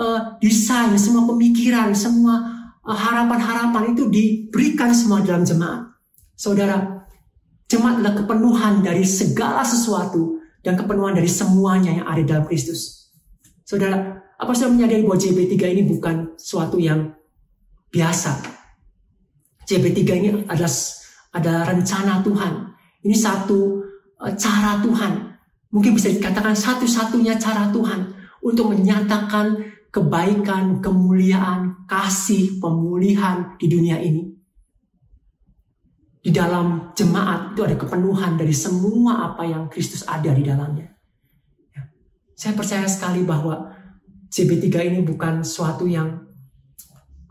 uh, 0.00 0.40
desain, 0.40 0.97
semua 0.97 1.28
pemikiran, 1.28 1.93
semua 1.93 2.40
harapan-harapan 2.81 3.83
uh, 3.83 3.93
itu 3.93 4.09
diberikan 4.09 4.97
semua 4.97 5.21
dalam 5.21 5.45
jemaat. 5.45 5.93
Saudara, 6.37 6.97
Jemaat 7.66 7.99
adalah 7.99 8.14
kepenuhan 8.14 8.75
dari 8.78 9.02
segala 9.02 9.66
sesuatu 9.66 10.38
dan 10.62 10.78
kepenuhan 10.78 11.19
dari 11.19 11.26
semuanya 11.26 11.99
yang 11.99 12.07
ada 12.07 12.23
dalam 12.23 12.45
Kristus. 12.47 13.11
Saudara, 13.66 14.23
apa 14.38 14.55
sudah 14.55 14.71
menyadari 14.71 15.02
bahwa 15.02 15.19
JB3 15.19 15.55
ini 15.75 15.83
bukan 15.83 16.38
suatu 16.38 16.78
yang 16.78 17.11
biasa? 17.90 18.38
JB3 19.66 20.00
ini 20.14 20.28
adalah 20.47 20.71
ada 21.35 21.55
rencana 21.66 22.23
Tuhan. 22.23 22.52
Ini 23.06 23.14
satu 23.14 23.78
uh, 24.18 24.34
cara 24.34 24.82
Tuhan. 24.82 25.12
Mungkin 25.70 25.94
bisa 25.94 26.10
dikatakan 26.10 26.58
satu-satunya 26.58 27.38
cara 27.38 27.70
Tuhan 27.70 28.10
untuk 28.42 28.75
menyatakan 28.75 29.54
kebaikan, 29.94 30.82
kemuliaan, 30.82 31.86
kasih, 31.86 32.58
pemulihan 32.58 33.54
di 33.56 33.66
dunia 33.70 34.02
ini 34.02 34.36
di 36.26 36.34
dalam 36.34 36.90
jemaat 36.90 37.54
itu 37.54 37.62
ada 37.62 37.78
kepenuhan 37.78 38.34
dari 38.34 38.50
semua 38.50 39.30
apa 39.30 39.46
yang 39.46 39.70
Kristus 39.70 40.02
ada 40.10 40.34
di 40.34 40.42
dalamnya. 40.42 40.90
Ya. 41.70 41.86
Saya 42.34 42.58
percaya 42.58 42.82
sekali 42.90 43.22
bahwa 43.22 43.70
CB3 44.26 44.90
ini 44.90 45.06
bukan 45.06 45.46
suatu 45.46 45.86
yang 45.86 46.26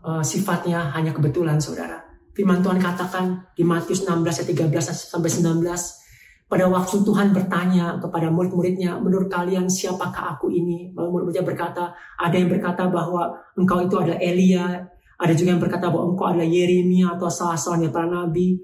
uh, 0.00 0.24
sifatnya 0.24 0.96
hanya 0.96 1.12
kebetulan, 1.12 1.60
saudara. 1.60 2.05
Firman 2.36 2.60
Tuhan 2.60 2.76
katakan 2.76 3.48
di 3.56 3.64
Matius 3.64 4.04
16 4.04 4.44
ayat 4.44 4.48
13 4.68 4.92
sampai 5.08 5.30
19, 5.32 5.64
pada 6.46 6.68
waktu 6.68 7.00
Tuhan 7.00 7.32
bertanya 7.32 7.96
kepada 7.96 8.28
murid-muridnya, 8.28 9.00
menurut 9.00 9.32
kalian 9.32 9.66
siapakah 9.72 10.36
aku 10.36 10.52
ini? 10.52 10.92
Lalu 10.92 11.08
murid-muridnya 11.16 11.42
berkata, 11.48 11.96
ada 12.20 12.36
yang 12.36 12.52
berkata 12.52 12.92
bahwa 12.92 13.34
engkau 13.56 13.82
itu 13.82 13.96
adalah 13.96 14.20
Elia, 14.20 14.84
ada 15.16 15.32
juga 15.32 15.56
yang 15.56 15.62
berkata 15.64 15.88
bahwa 15.88 16.12
engkau 16.12 16.28
adalah 16.28 16.44
Yeremia 16.44 17.16
atau 17.16 17.32
salah 17.32 17.56
seorang 17.56 17.88
para 17.88 18.04
nabi. 18.04 18.60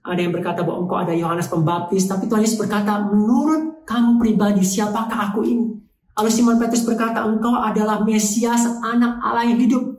Ada 0.00 0.16
yang 0.24 0.32
berkata 0.32 0.64
bahwa 0.64 0.88
engkau 0.88 0.96
ada 0.96 1.12
Yohanes 1.12 1.52
Pembaptis, 1.52 2.08
tapi 2.08 2.24
Tuhan 2.24 2.40
Yesus 2.40 2.56
berkata, 2.56 3.04
menurut 3.04 3.84
kamu 3.84 4.16
pribadi 4.16 4.64
siapakah 4.64 5.28
aku 5.28 5.44
ini? 5.44 5.76
Lalu 6.16 6.30
Simon 6.32 6.56
Petrus 6.56 6.88
berkata, 6.88 7.20
engkau 7.20 7.52
adalah 7.52 8.00
Mesias, 8.00 8.64
anak 8.80 9.20
Allah 9.20 9.44
yang 9.44 9.60
hidup. 9.60 9.89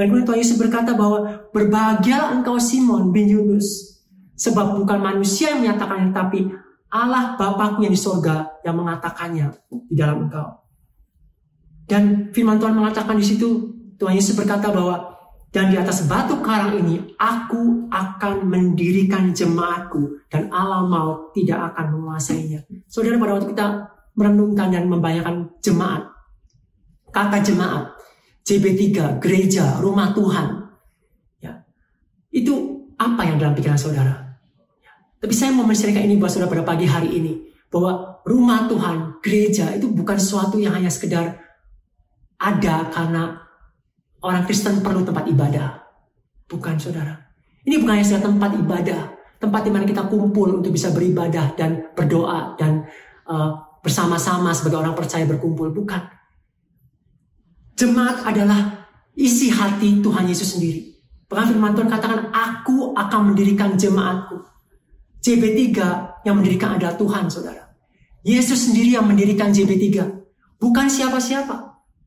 Dan 0.00 0.08
kemudian 0.08 0.32
Tuhan 0.32 0.40
Yesus 0.40 0.56
berkata 0.56 0.96
bahwa 0.96 1.44
berbahagialah 1.52 2.32
engkau 2.40 2.56
Simon 2.56 3.12
bin 3.12 3.28
Yunus. 3.28 4.00
Sebab 4.40 4.80
bukan 4.80 4.96
manusia 4.96 5.52
yang 5.52 5.60
menyatakannya, 5.60 6.16
tapi 6.16 6.48
Allah 6.88 7.36
Bapakku 7.36 7.84
yang 7.84 7.92
di 7.92 8.00
sorga 8.00 8.48
yang 8.64 8.80
mengatakannya 8.80 9.52
di 9.68 9.92
dalam 9.92 10.24
engkau. 10.24 10.64
Dan 11.84 12.32
firman 12.32 12.56
Tuhan 12.56 12.72
mengatakan 12.72 13.20
di 13.20 13.28
situ, 13.28 13.76
Tuhan 14.00 14.16
Yesus 14.16 14.32
berkata 14.32 14.72
bahwa 14.72 15.20
dan 15.52 15.68
di 15.68 15.76
atas 15.76 16.08
batu 16.08 16.40
karang 16.40 16.80
ini 16.80 17.12
aku 17.20 17.92
akan 17.92 18.48
mendirikan 18.48 19.36
jemaatku 19.36 20.24
dan 20.32 20.48
alam 20.48 20.88
maut 20.88 21.36
tidak 21.36 21.76
akan 21.76 22.00
menguasainya. 22.00 22.64
Saudara 22.88 23.20
pada 23.20 23.36
waktu 23.36 23.52
kita 23.52 23.66
merenungkan 24.16 24.72
dan 24.72 24.88
membayangkan 24.88 25.60
jemaat, 25.60 26.08
kata 27.12 27.44
jemaat, 27.44 27.99
JB3, 28.46 29.20
gereja, 29.20 29.78
rumah 29.78 30.10
Tuhan, 30.16 30.48
ya, 31.40 31.52
itu 32.32 32.52
apa 32.96 33.22
yang 33.24 33.36
dalam 33.38 33.54
pikiran 33.54 33.78
saudara? 33.78 34.14
Ya, 34.80 34.92
tapi 35.22 35.32
saya 35.36 35.54
mau 35.54 35.68
menceritakan 35.68 36.06
ini 36.08 36.16
buat 36.18 36.32
saudara 36.32 36.50
pada 36.50 36.64
pagi 36.64 36.86
hari 36.88 37.14
ini, 37.14 37.32
bahwa 37.68 38.22
rumah 38.26 38.66
Tuhan, 38.66 39.20
gereja 39.22 39.70
itu 39.76 39.92
bukan 39.92 40.16
sesuatu 40.18 40.56
yang 40.58 40.74
hanya 40.74 40.90
sekedar 40.90 41.38
ada 42.40 42.88
karena 42.88 43.50
Orang 44.20 44.44
Kristen 44.44 44.84
perlu 44.84 45.00
tempat 45.00 45.24
ibadah. 45.24 45.80
Bukan 46.44 46.76
saudara. 46.76 47.16
Ini 47.64 47.80
bukan 47.80 47.92
hanya 47.96 48.04
sekedar 48.04 48.28
tempat 48.28 48.52
ibadah. 48.52 49.00
Tempat 49.40 49.60
di 49.64 49.70
mana 49.72 49.84
kita 49.88 50.04
kumpul 50.12 50.60
untuk 50.60 50.76
bisa 50.76 50.92
beribadah 50.92 51.56
dan 51.56 51.88
berdoa 51.96 52.52
dan 52.60 52.84
uh, 53.24 53.80
bersama-sama 53.80 54.52
sebagai 54.52 54.84
orang 54.84 54.92
percaya 54.92 55.24
berkumpul. 55.24 55.72
Bukan. 55.72 56.19
Jemaat 57.80 58.28
adalah 58.28 58.92
isi 59.16 59.48
hati 59.48 60.04
Tuhan 60.04 60.28
Yesus 60.28 60.60
sendiri. 60.60 60.92
Bahkan 61.32 61.56
firman 61.56 61.72
Tuhan 61.72 61.88
katakan, 61.88 62.28
aku 62.28 62.92
akan 62.92 63.32
mendirikan 63.32 63.72
jemaatku. 63.72 64.36
JB3 65.24 65.72
yang 66.28 66.36
mendirikan 66.36 66.76
adalah 66.76 67.00
Tuhan, 67.00 67.32
saudara. 67.32 67.72
Yesus 68.20 68.68
sendiri 68.68 69.00
yang 69.00 69.08
mendirikan 69.08 69.48
JB3. 69.48 69.96
Bukan 70.60 70.92
siapa-siapa. 70.92 71.56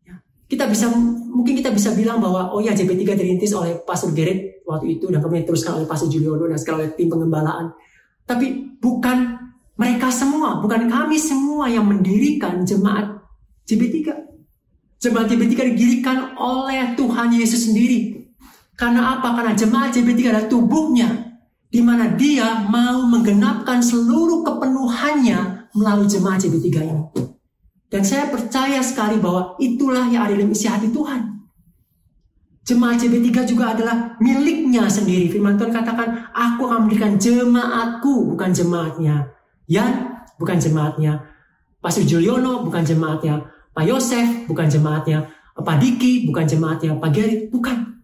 Ya. 0.06 0.22
Kita 0.46 0.70
bisa 0.70 0.94
mungkin 0.94 1.58
kita 1.58 1.74
bisa 1.74 1.89
bilang 1.98 2.22
bahwa 2.22 2.53
oh 2.53 2.62
ya 2.62 2.77
JP3 2.77 3.18
dirintis 3.18 3.58
oleh 3.58 3.82
Pastor 3.82 4.13
Gerrit 4.13 4.62
waktu 4.70 5.01
itu 5.01 5.10
dan 5.10 5.25
kemudian 5.25 5.42
diteruskan 5.42 5.82
oleh 5.82 5.89
Pastor 5.89 6.06
Juliono 6.06 6.46
dan 6.46 6.62
sekarang 6.62 6.86
oleh 6.86 6.94
tim 6.94 7.10
pengembalaan. 7.10 7.74
Tapi 8.30 8.77
bukan 8.77 9.42
mereka 9.74 10.13
semua, 10.13 10.62
bukan 10.62 10.86
kami 10.86 11.18
semua 11.18 11.65
yang 11.65 11.89
mendirikan 11.89 12.62
jemaat 12.62 13.25
JP3. 13.65 14.23
Jemaat 15.03 15.27
JP3 15.36 15.75
didirikan 15.75 16.31
oleh 16.39 16.95
Tuhan 16.95 17.36
Yesus 17.36 17.67
sendiri. 17.67 18.24
Karena 18.79 19.19
apa? 19.19 19.36
Karena 19.36 19.51
jemaat 19.51 19.91
JP3 19.91 20.31
adalah 20.31 20.48
tubuhnya 20.48 21.36
di 21.67 21.83
mana 21.83 22.15
dia 22.15 22.63
mau 22.72 23.03
menggenapkan 23.03 23.83
seluruh 23.83 24.48
kepenuhannya 24.48 25.67
melalui 25.75 26.07
jemaat 26.07 26.48
JP3 26.48 26.67
ini. 26.88 27.03
Dan 27.91 28.01
saya 28.07 28.31
percaya 28.31 28.79
sekali 28.79 29.19
bahwa 29.19 29.60
itulah 29.60 30.07
yang 30.07 30.24
ada 30.24 30.39
dalam 30.39 30.55
isi 30.55 30.72
hati 30.72 30.88
Tuhan. 30.88 31.36
Jemaat 32.63 33.03
JB3 33.03 33.43
juga 33.43 33.75
adalah 33.75 34.15
miliknya 34.24 34.88
sendiri. 34.88 35.27
Firman 35.27 35.60
Tuhan 35.60 35.75
katakan, 35.75 36.31
aku 36.31 36.63
akan 36.63 36.88
memberikan 36.88 37.19
jemaatku, 37.19 38.33
bukan 38.33 38.55
jemaatnya. 38.55 39.36
Yan, 39.67 40.24
bukan 40.39 40.57
jemaatnya. 40.63 41.27
Pastor 41.83 42.07
Juliono, 42.07 42.63
bukan 42.63 42.88
jemaatnya. 42.88 43.52
Pak 43.74 43.86
Yosef, 43.89 44.46
bukan 44.46 44.70
jemaatnya. 44.70 45.34
Pak 45.53 45.77
Diki, 45.82 46.30
bukan 46.30 46.46
jemaatnya. 46.46 46.94
Pak 46.98 47.10
Gary, 47.10 47.50
bukan. 47.50 48.01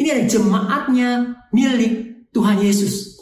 Ini 0.00 0.08
adalah 0.16 0.28
jemaatnya 0.28 1.08
milik 1.52 1.92
Tuhan 2.32 2.56
Yesus. 2.60 3.20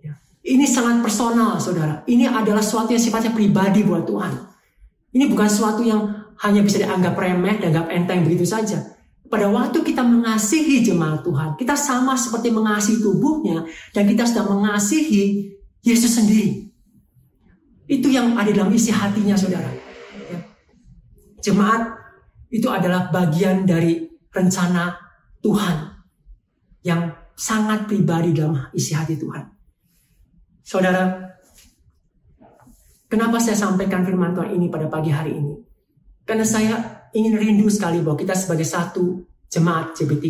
Ya. 0.00 0.16
Ini 0.44 0.64
sangat 0.68 1.00
personal, 1.00 1.56
saudara. 1.56 2.04
Ini 2.04 2.28
adalah 2.28 2.60
sesuatu 2.60 2.92
yang 2.92 3.00
sifatnya 3.00 3.32
pribadi 3.32 3.80
buat 3.80 4.04
Tuhan. 4.04 4.32
Ini 5.14 5.24
bukan 5.30 5.48
sesuatu 5.48 5.80
yang 5.80 6.24
hanya 6.44 6.60
bisa 6.60 6.82
dianggap 6.82 7.14
remeh, 7.16 7.62
dianggap 7.62 7.88
enteng 7.88 8.26
begitu 8.26 8.44
saja. 8.44 8.94
Pada 9.30 9.48
waktu 9.48 9.80
kita 9.80 10.04
mengasihi 10.04 10.84
jemaat 10.84 11.24
Tuhan, 11.24 11.56
kita 11.56 11.74
sama 11.78 12.12
seperti 12.18 12.52
mengasihi 12.52 13.00
tubuhnya 13.00 13.64
dan 13.96 14.04
kita 14.04 14.28
sedang 14.28 14.58
mengasihi 14.58 15.54
Yesus 15.80 16.20
sendiri. 16.20 16.68
Itu 17.88 18.08
yang 18.08 18.36
ada 18.36 18.50
dalam 18.52 18.72
isi 18.72 18.92
hatinya 18.92 19.36
saudara. 19.36 19.83
Jemaat 21.44 21.82
itu 22.48 22.64
adalah 22.72 23.12
bagian 23.12 23.68
dari 23.68 24.00
rencana 24.32 24.96
Tuhan 25.44 25.76
yang 26.88 27.12
sangat 27.36 27.84
pribadi 27.84 28.32
dalam 28.32 28.72
isi 28.72 28.96
hati 28.96 29.20
Tuhan. 29.20 29.44
Saudara, 30.64 31.24
Kenapa 33.14 33.38
saya 33.38 33.54
sampaikan 33.54 34.02
firman 34.02 34.34
Tuhan 34.34 34.58
ini 34.58 34.66
pada 34.66 34.90
pagi 34.90 35.14
hari 35.14 35.38
ini? 35.38 35.54
Karena 36.26 36.42
saya 36.42 37.06
ingin 37.14 37.38
rindu 37.38 37.70
sekali 37.70 38.02
bahwa 38.02 38.18
kita 38.18 38.34
sebagai 38.34 38.66
satu 38.66 39.22
jemaat 39.46 39.94
CB3, 39.94 40.28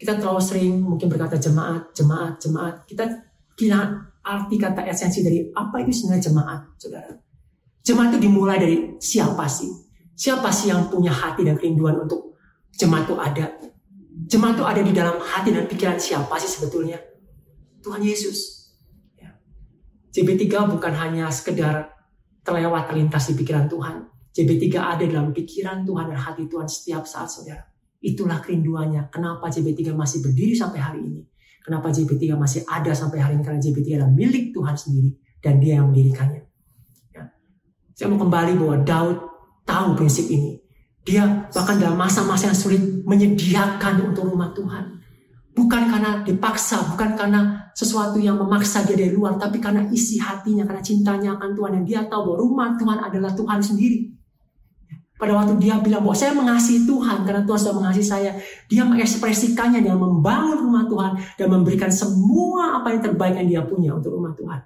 kita 0.00 0.16
terlalu 0.16 0.40
sering 0.40 0.80
mungkin 0.80 1.12
berkata 1.12 1.36
jemaat, 1.36 1.92
jemaat, 1.92 2.40
jemaat. 2.40 2.88
Kita 2.88 3.04
kira 3.52 3.84
arti 4.24 4.56
kata 4.56 4.80
esensi 4.88 5.20
dari 5.20 5.44
apa 5.52 5.84
itu 5.84 5.92
sebenarnya 5.92 6.32
jemaat, 6.32 6.60
saudara. 6.80 7.12
Jemaat 7.84 8.16
itu 8.16 8.18
dimulai 8.24 8.56
dari 8.56 8.76
siapa 8.96 9.44
sih? 9.44 9.68
Siapa 10.22 10.54
sih 10.54 10.70
yang 10.70 10.86
punya 10.86 11.10
hati 11.10 11.42
dan 11.42 11.58
kerinduan 11.58 11.98
untuk 11.98 12.38
jemaat 12.78 13.10
itu 13.10 13.18
ada? 13.18 13.58
Jemaat 14.30 14.54
itu 14.54 14.62
ada 14.62 14.80
di 14.86 14.92
dalam 14.94 15.18
hati 15.18 15.50
dan 15.50 15.66
pikiran 15.66 15.98
siapa 15.98 16.38
sih 16.38 16.46
sebetulnya? 16.46 16.94
Tuhan 17.82 17.98
Yesus. 17.98 18.70
Ya. 19.18 19.34
CB3 20.14 20.46
bukan 20.70 20.94
hanya 20.94 21.26
sekedar 21.26 21.90
terlewat 22.46 22.86
terlintas 22.86 23.26
di 23.26 23.34
pikiran 23.34 23.66
Tuhan. 23.66 24.06
JB3 24.30 24.64
ada 24.78 25.04
dalam 25.10 25.34
pikiran 25.34 25.82
Tuhan 25.82 26.14
dan 26.14 26.18
hati 26.22 26.46
Tuhan 26.46 26.70
setiap 26.70 27.02
saat 27.02 27.26
saudara. 27.26 27.66
Itulah 27.98 28.38
kerinduannya. 28.38 29.10
Kenapa 29.10 29.50
JB3 29.50 29.90
masih 29.90 30.22
berdiri 30.22 30.54
sampai 30.54 30.78
hari 30.78 31.02
ini. 31.02 31.26
Kenapa 31.66 31.90
JB3 31.90 32.38
masih 32.38 32.62
ada 32.70 32.94
sampai 32.94 33.18
hari 33.18 33.34
ini. 33.34 33.42
Karena 33.42 33.58
JB3 33.58 33.98
adalah 33.98 34.12
milik 34.14 34.54
Tuhan 34.54 34.78
sendiri. 34.78 35.18
dan 35.42 35.58
dia 35.58 35.82
yang 35.82 35.90
mendirikannya. 35.90 36.46
Ya. 37.10 37.26
Saya 37.98 38.14
mau 38.14 38.22
kembali 38.22 38.62
bahwa 38.62 38.78
Daud 38.86 39.31
tahu 39.72 39.96
prinsip 39.96 40.28
ini. 40.28 40.60
Dia 41.02 41.48
bahkan 41.50 41.80
dalam 41.80 41.96
masa-masa 41.96 42.52
yang 42.52 42.58
sulit 42.58 42.82
menyediakan 43.08 44.12
untuk 44.12 44.28
rumah 44.28 44.52
Tuhan. 44.52 45.00
Bukan 45.52 45.82
karena 45.88 46.24
dipaksa, 46.24 46.80
bukan 46.92 47.12
karena 47.12 47.68
sesuatu 47.76 48.16
yang 48.16 48.40
memaksa 48.40 48.88
dia 48.88 48.96
dari 48.96 49.12
luar, 49.12 49.36
tapi 49.36 49.60
karena 49.60 49.84
isi 49.92 50.16
hatinya, 50.16 50.64
karena 50.64 50.80
cintanya 50.80 51.36
akan 51.36 51.52
Tuhan. 51.52 51.70
Dan 51.80 51.84
dia 51.84 52.00
tahu 52.08 52.32
bahwa 52.32 52.36
rumah 52.40 52.68
Tuhan 52.76 52.98
adalah 53.04 53.32
Tuhan 53.36 53.60
sendiri. 53.60 54.12
Pada 55.22 55.38
waktu 55.38 55.54
dia 55.62 55.78
bilang 55.78 56.02
bahwa 56.02 56.18
saya 56.18 56.34
mengasihi 56.34 56.82
Tuhan 56.82 57.22
karena 57.22 57.46
Tuhan 57.46 57.58
sudah 57.62 57.76
mengasihi 57.78 58.06
saya. 58.06 58.30
Dia 58.66 58.82
mengekspresikannya 58.82 59.78
dengan 59.78 60.02
membangun 60.02 60.66
rumah 60.66 60.82
Tuhan 60.90 61.12
dan 61.38 61.46
memberikan 61.46 61.94
semua 61.94 62.82
apa 62.82 62.90
yang 62.90 63.06
terbaik 63.06 63.38
yang 63.38 63.46
dia 63.46 63.62
punya 63.62 63.90
untuk 63.94 64.18
rumah 64.18 64.34
Tuhan. 64.34 64.58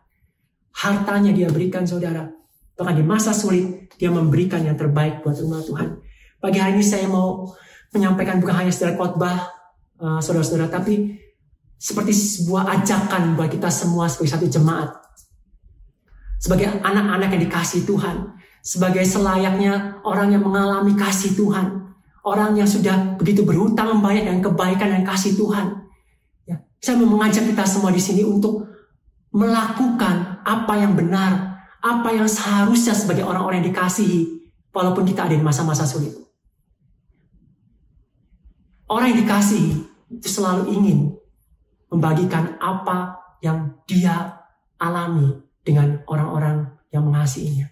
Hartanya 0.80 1.36
dia 1.36 1.52
berikan 1.52 1.84
saudara. 1.84 2.24
Bahkan 2.72 2.94
di 2.96 3.04
masa 3.04 3.36
sulit 3.36 3.75
dia 3.94 4.10
memberikan 4.10 4.60
yang 4.66 4.74
terbaik 4.74 5.22
buat 5.22 5.38
rumah 5.38 5.62
Tuhan. 5.62 6.02
Pagi 6.42 6.58
hari 6.58 6.78
ini 6.78 6.84
saya 6.84 7.06
mau 7.06 7.46
menyampaikan 7.94 8.42
bukan 8.42 8.66
hanya 8.66 8.72
sekedar 8.74 8.98
khotbah 8.98 9.54
uh, 10.02 10.18
saudara-saudara, 10.18 10.66
tapi 10.66 11.16
seperti 11.78 12.12
sebuah 12.12 12.82
ajakan 12.82 13.38
buat 13.38 13.48
kita 13.52 13.70
semua 13.70 14.10
sebagai 14.10 14.32
satu 14.34 14.46
jemaat. 14.50 14.90
Sebagai 16.36 16.68
anak-anak 16.84 17.28
yang 17.32 17.42
dikasih 17.48 17.88
Tuhan 17.88 18.36
sebagai 18.66 19.06
selayaknya 19.06 20.02
orang 20.02 20.34
yang 20.34 20.42
mengalami 20.42 20.98
kasih 20.98 21.38
Tuhan. 21.38 21.86
Orang 22.26 22.58
yang 22.58 22.66
sudah 22.66 23.14
begitu 23.14 23.46
berhutang 23.46 23.94
membayar 23.94 24.26
dengan 24.26 24.42
kebaikan 24.42 24.90
dan 24.90 25.02
kasih 25.06 25.38
Tuhan. 25.38 25.86
Ya, 26.42 26.58
saya 26.82 26.98
mau 26.98 27.14
mengajak 27.14 27.46
kita 27.46 27.62
semua 27.62 27.94
di 27.94 28.02
sini 28.02 28.26
untuk 28.26 28.66
melakukan 29.30 30.42
apa 30.42 30.74
yang 30.74 30.98
benar, 30.98 31.55
apa 31.86 32.10
yang 32.10 32.26
seharusnya 32.26 32.98
sebagai 32.98 33.22
orang-orang 33.22 33.62
yang 33.62 33.70
dikasihi, 33.70 34.50
walaupun 34.74 35.06
kita 35.06 35.30
ada 35.30 35.38
di 35.38 35.44
masa-masa 35.46 35.86
sulit. 35.86 36.10
Orang 38.90 39.14
yang 39.14 39.22
dikasihi 39.22 39.70
itu 40.18 40.28
selalu 40.30 40.74
ingin 40.74 41.14
membagikan 41.90 42.58
apa 42.58 43.18
yang 43.38 43.78
dia 43.86 44.34
alami 44.82 45.30
dengan 45.62 46.02
orang-orang 46.10 46.74
yang 46.90 47.06
mengasihinya. 47.06 47.70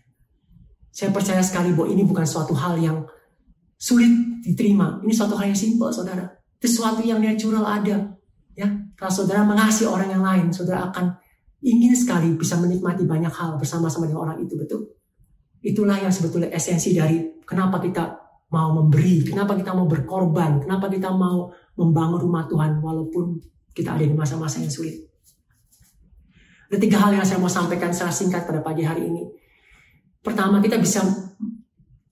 Saya 0.94 1.11
percaya 1.11 1.42
sekali 1.42 1.75
bahwa 1.75 1.90
ini 1.90 2.06
bukan 2.06 2.23
suatu 2.23 2.54
hal 2.54 2.78
yang 2.78 3.02
sulit 3.75 4.11
diterima. 4.47 5.02
Ini 5.02 5.11
suatu 5.11 5.35
hal 5.35 5.50
yang 5.50 5.59
simpel, 5.59 5.90
saudara. 5.90 6.23
Itu 6.62 6.71
sesuatu 6.71 7.02
yang 7.02 7.18
natural 7.18 7.66
ada. 7.66 8.14
Ya, 8.54 8.71
kalau 8.94 9.11
saudara 9.11 9.42
mengasihi 9.42 9.90
orang 9.90 10.14
yang 10.14 10.23
lain, 10.23 10.47
saudara 10.54 10.87
akan 10.90 11.18
ingin 11.64 11.97
sekali 11.97 12.37
bisa 12.37 12.61
menikmati 12.61 13.09
banyak 13.09 13.33
hal 13.33 13.56
bersama-sama 13.56 14.04
dengan 14.04 14.28
orang 14.28 14.38
itu, 14.44 14.52
betul? 14.61 14.92
Itulah 15.64 15.97
yang 15.97 16.12
sebetulnya 16.12 16.52
esensi 16.52 16.92
dari 16.92 17.40
kenapa 17.49 17.80
kita 17.80 18.21
mau 18.52 18.76
memberi, 18.76 19.25
kenapa 19.25 19.56
kita 19.56 19.73
mau 19.73 19.88
berkorban, 19.88 20.61
kenapa 20.61 20.92
kita 20.92 21.09
mau 21.09 21.49
membangun 21.80 22.21
rumah 22.21 22.44
Tuhan 22.44 22.85
walaupun 22.85 23.40
kita 23.73 23.97
ada 23.97 24.04
di 24.04 24.12
masa-masa 24.12 24.61
yang 24.61 24.71
sulit. 24.71 24.94
Ada 26.68 26.78
tiga 26.78 27.00
hal 27.00 27.16
yang 27.16 27.26
saya 27.26 27.40
mau 27.40 27.50
sampaikan 27.50 27.90
secara 27.90 28.12
singkat 28.12 28.44
pada 28.44 28.61
pagi 28.61 28.85
hari 28.85 29.09
ini. 29.09 29.25
Pertama, 30.21 30.61
kita 30.61 30.78
bisa 30.78 31.02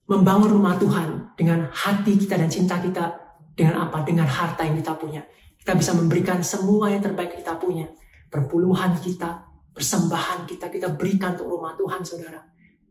membangun 0.09 0.49
rumah 0.59 0.75
Tuhan 0.77 1.33
dengan 1.39 1.69
hati 1.71 2.19
kita 2.19 2.35
dan 2.35 2.49
cinta 2.51 2.81
kita 2.81 3.15
dengan 3.53 3.87
apa? 3.87 4.03
Dengan 4.03 4.27
harta 4.27 4.65
yang 4.65 4.77
kita 4.77 4.93
punya. 4.97 5.21
Kita 5.57 5.73
bisa 5.77 5.95
memberikan 5.95 6.43
semua 6.43 6.91
yang 6.91 6.99
terbaik 6.99 7.39
kita 7.39 7.55
punya. 7.55 7.87
Perpuluhan 8.33 8.97
kita, 8.97 9.45
persembahan 9.77 10.49
kita, 10.49 10.73
kita 10.73 10.97
berikan 10.97 11.37
untuk 11.37 11.53
rumah 11.53 11.77
Tuhan, 11.77 12.01
saudara. 12.01 12.41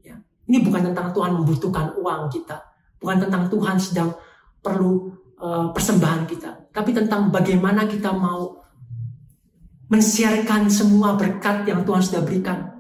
Ya. 0.06 0.14
Ini 0.46 0.62
bukan 0.62 0.94
tentang 0.94 1.10
Tuhan 1.10 1.34
membutuhkan 1.42 1.98
uang 1.98 2.30
kita. 2.30 2.62
Bukan 3.02 3.26
tentang 3.26 3.50
Tuhan 3.50 3.74
sedang 3.82 4.14
perlu 4.62 5.10
uh, 5.42 5.74
persembahan 5.74 6.22
kita. 6.30 6.70
Tapi 6.70 6.94
tentang 6.94 7.34
bagaimana 7.34 7.90
kita 7.90 8.14
mau 8.14 8.62
mensiarkan 9.90 10.70
semua 10.70 11.18
berkat 11.18 11.66
yang 11.66 11.82
Tuhan 11.82 11.98
sudah 11.98 12.22
berikan 12.22 12.72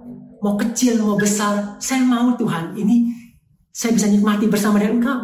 mau 0.42 0.58
kecil, 0.58 0.98
mau 0.98 1.14
besar, 1.14 1.78
saya 1.78 2.02
mau 2.02 2.34
Tuhan, 2.34 2.74
ini 2.74 3.14
saya 3.70 3.94
bisa 3.94 4.10
nikmati 4.10 4.50
bersama 4.50 4.82
dengan 4.82 4.98
Engkau. 4.98 5.20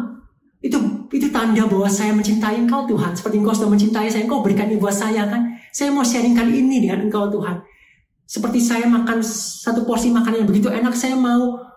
Itu 0.59 1.07
itu 1.09 1.27
tanda 1.31 1.65
bahwa 1.65 1.87
saya 1.87 2.11
mencintai 2.11 2.59
Engkau 2.59 2.85
Tuhan. 2.85 3.15
Seperti 3.15 3.35
Engkau 3.39 3.55
sudah 3.55 3.71
mencintai 3.71 4.07
saya, 4.11 4.27
Engkau 4.27 4.43
berikan 4.43 4.67
ini 4.67 4.77
buat 4.77 4.93
saya 4.93 5.25
kan. 5.25 5.55
Saya 5.71 5.89
mau 5.95 6.03
sharingkan 6.03 6.51
ini 6.51 6.83
dengan 6.83 7.07
Engkau 7.07 7.31
Tuhan. 7.31 7.63
Seperti 8.29 8.61
saya 8.61 8.85
makan 8.85 9.23
satu 9.25 9.87
porsi 9.87 10.13
makanan 10.13 10.45
yang 10.45 10.49
begitu 10.49 10.69
enak, 10.69 10.93
saya 10.93 11.17
mau 11.17 11.69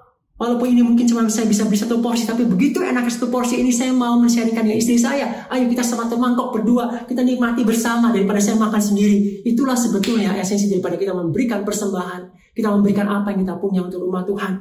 Walaupun 0.43 0.75
ini 0.75 0.83
mungkin 0.83 1.07
cuma 1.07 1.23
saya 1.31 1.47
bisa 1.47 1.63
beli 1.63 1.79
satu 1.79 2.03
porsi, 2.03 2.27
tapi 2.27 2.43
begitu 2.43 2.83
enak 2.83 3.07
satu 3.07 3.31
porsi 3.31 3.63
ini 3.63 3.71
saya 3.71 3.95
mau 3.95 4.19
men-sharingkan 4.19 4.67
dengan 4.67 4.75
istri 4.75 4.99
saya. 4.99 5.47
Ayo 5.47 5.71
kita 5.71 5.87
sama 5.87 6.11
mangkok 6.11 6.51
berdua, 6.51 7.07
kita 7.07 7.23
nikmati 7.23 7.63
bersama 7.63 8.11
daripada 8.11 8.43
saya 8.43 8.59
makan 8.59 8.83
sendiri. 8.83 9.47
Itulah 9.47 9.79
sebetulnya 9.79 10.35
esensi 10.35 10.67
daripada 10.67 10.99
kita 10.99 11.15
memberikan 11.15 11.63
persembahan. 11.63 12.35
Kita 12.59 12.75
memberikan 12.75 13.07
apa 13.07 13.31
yang 13.31 13.47
kita 13.47 13.55
punya 13.63 13.87
untuk 13.87 14.03
rumah 14.03 14.27
Tuhan. 14.27 14.53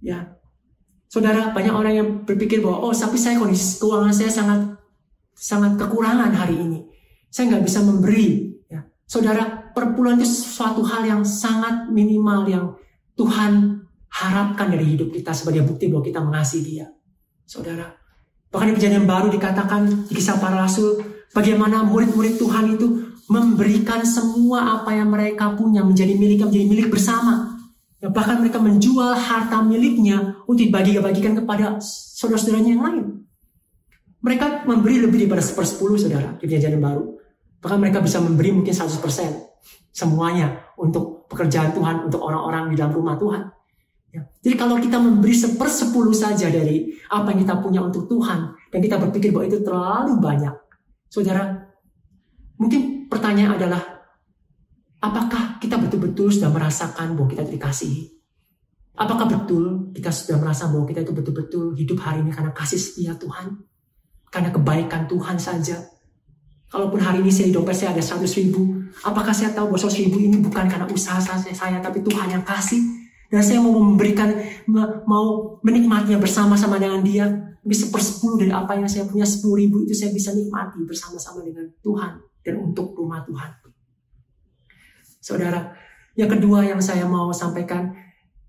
Ya, 0.00 0.37
saudara 1.08 1.50
banyak 1.50 1.74
orang 1.74 1.94
yang 1.96 2.08
berpikir 2.28 2.60
bahwa 2.60 2.88
oh 2.88 2.94
tapi 2.94 3.16
saya 3.16 3.40
kondisi 3.40 3.80
keuangan 3.80 4.12
saya 4.12 4.30
sangat 4.30 4.60
sangat 5.32 5.74
kekurangan 5.80 6.30
hari 6.36 6.60
ini. 6.60 6.84
Saya 7.32 7.56
nggak 7.56 7.64
bisa 7.64 7.80
memberi. 7.84 8.54
Ya, 8.68 8.84
saudara 9.08 9.72
perpuluhan 9.72 10.20
itu 10.20 10.28
suatu 10.28 10.84
hal 10.84 11.08
yang 11.08 11.22
sangat 11.24 11.88
minimal 11.88 12.40
yang 12.48 12.66
Tuhan 13.16 13.82
harapkan 14.08 14.72
dari 14.72 14.96
hidup 14.96 15.12
kita 15.12 15.30
sebagai 15.34 15.66
bukti 15.66 15.88
bahwa 15.90 16.04
kita 16.04 16.20
mengasihi 16.22 16.62
dia. 16.64 16.86
Saudara, 17.48 17.88
bahkan 18.52 18.72
di 18.72 18.74
perjanjian 18.76 19.08
baru 19.08 19.28
dikatakan 19.32 20.08
di 20.08 20.12
kisah 20.12 20.36
para 20.40 20.58
rasul, 20.58 21.00
bagaimana 21.32 21.84
murid-murid 21.84 22.36
Tuhan 22.36 22.76
itu 22.76 22.86
memberikan 23.28 24.00
semua 24.04 24.80
apa 24.80 24.96
yang 24.96 25.12
mereka 25.12 25.52
punya 25.52 25.84
menjadi 25.84 26.16
milik 26.16 26.48
menjadi 26.48 26.66
milik 26.66 26.88
bersama. 26.88 27.57
Ya, 27.98 28.08
bahkan 28.14 28.38
mereka 28.38 28.62
menjual 28.62 29.10
harta 29.18 29.58
miliknya 29.58 30.38
untuk 30.46 30.62
dibagi-bagikan 30.62 31.34
kepada 31.34 31.82
saudara-saudaranya 31.82 32.70
yang 32.70 32.84
lain. 32.86 33.04
Mereka 34.22 34.70
memberi 34.70 35.02
lebih 35.02 35.26
daripada 35.26 35.42
sepersepuluh 35.42 35.98
saudara 35.98 36.38
di 36.38 36.46
perjanjian 36.46 36.78
baru. 36.78 37.18
Bahkan 37.58 37.78
mereka 37.78 37.98
bisa 37.98 38.22
memberi 38.22 38.54
mungkin 38.54 38.70
100% 38.70 39.02
semuanya 39.90 40.62
untuk 40.78 41.26
pekerjaan 41.26 41.74
Tuhan, 41.74 42.06
untuk 42.06 42.22
orang-orang 42.22 42.70
di 42.70 42.74
dalam 42.78 42.94
rumah 42.94 43.18
Tuhan. 43.18 43.42
Ya. 44.14 44.22
Jadi 44.46 44.54
kalau 44.54 44.78
kita 44.78 45.02
memberi 45.02 45.34
sepersepuluh 45.34 46.14
saja 46.14 46.48
dari 46.48 46.94
apa 47.10 47.34
yang 47.34 47.42
kita 47.42 47.58
punya 47.58 47.82
untuk 47.82 48.06
Tuhan 48.06 48.54
dan 48.70 48.78
kita 48.78 48.96
berpikir 48.96 49.34
bahwa 49.34 49.46
itu 49.50 49.58
terlalu 49.60 50.12
banyak, 50.22 50.54
saudara, 51.10 51.66
mungkin 52.62 53.10
pertanyaan 53.10 53.58
adalah 53.58 53.97
apakah 54.98 55.58
kita 55.62 55.78
betul-betul 55.78 56.30
sudah 56.30 56.50
merasakan 56.50 57.14
bahwa 57.14 57.28
kita 57.30 57.46
dikasihi? 57.46 58.18
Apakah 58.98 59.30
betul 59.30 59.94
kita 59.94 60.10
sudah 60.10 60.42
merasa 60.42 60.66
bahwa 60.66 60.82
kita 60.82 61.06
itu 61.06 61.14
betul-betul 61.14 61.70
hidup 61.78 62.02
hari 62.02 62.18
ini 62.26 62.34
karena 62.34 62.50
kasih 62.50 62.78
setia 62.82 63.14
Tuhan? 63.14 63.62
Karena 64.28 64.50
kebaikan 64.50 65.06
Tuhan 65.06 65.38
saja? 65.38 65.78
Kalaupun 66.68 67.00
hari 67.00 67.24
ini 67.24 67.32
saya 67.32 67.48
di 67.48 67.54
dompet 67.54 67.72
saya 67.78 67.96
ada 67.96 68.02
100 68.04 68.28
ribu, 68.44 68.76
apakah 69.00 69.32
saya 69.32 69.56
tahu 69.56 69.72
bahwa 69.72 69.80
100 69.80 70.04
ribu 70.04 70.20
ini 70.20 70.36
bukan 70.42 70.68
karena 70.68 70.84
usaha 70.90 71.16
saya, 71.16 71.40
saya 71.54 71.80
tapi 71.80 72.04
Tuhan 72.04 72.28
yang 72.28 72.44
kasih? 72.44 72.82
Dan 73.28 73.40
saya 73.40 73.60
mau 73.64 73.72
memberikan, 73.72 74.28
mau 75.08 75.56
menikmatinya 75.64 76.20
bersama-sama 76.20 76.76
dengan 76.76 77.00
dia. 77.00 77.24
Lebih 77.64 77.88
sepersepuluh 77.88 78.40
dari 78.40 78.52
apa 78.52 78.76
yang 78.76 78.88
saya 78.88 79.04
punya, 79.08 79.24
sepuluh 79.24 79.64
ribu 79.64 79.84
itu 79.84 79.92
saya 79.96 80.12
bisa 80.12 80.32
nikmati 80.32 80.80
bersama-sama 80.84 81.44
dengan 81.44 81.68
Tuhan. 81.80 82.20
Dan 82.44 82.54
untuk 82.60 82.96
rumah 82.96 83.24
Tuhan. 83.24 83.67
Saudara, 85.28 85.76
yang 86.16 86.32
kedua 86.32 86.64
yang 86.64 86.80
saya 86.80 87.04
mau 87.04 87.28
sampaikan, 87.36 87.92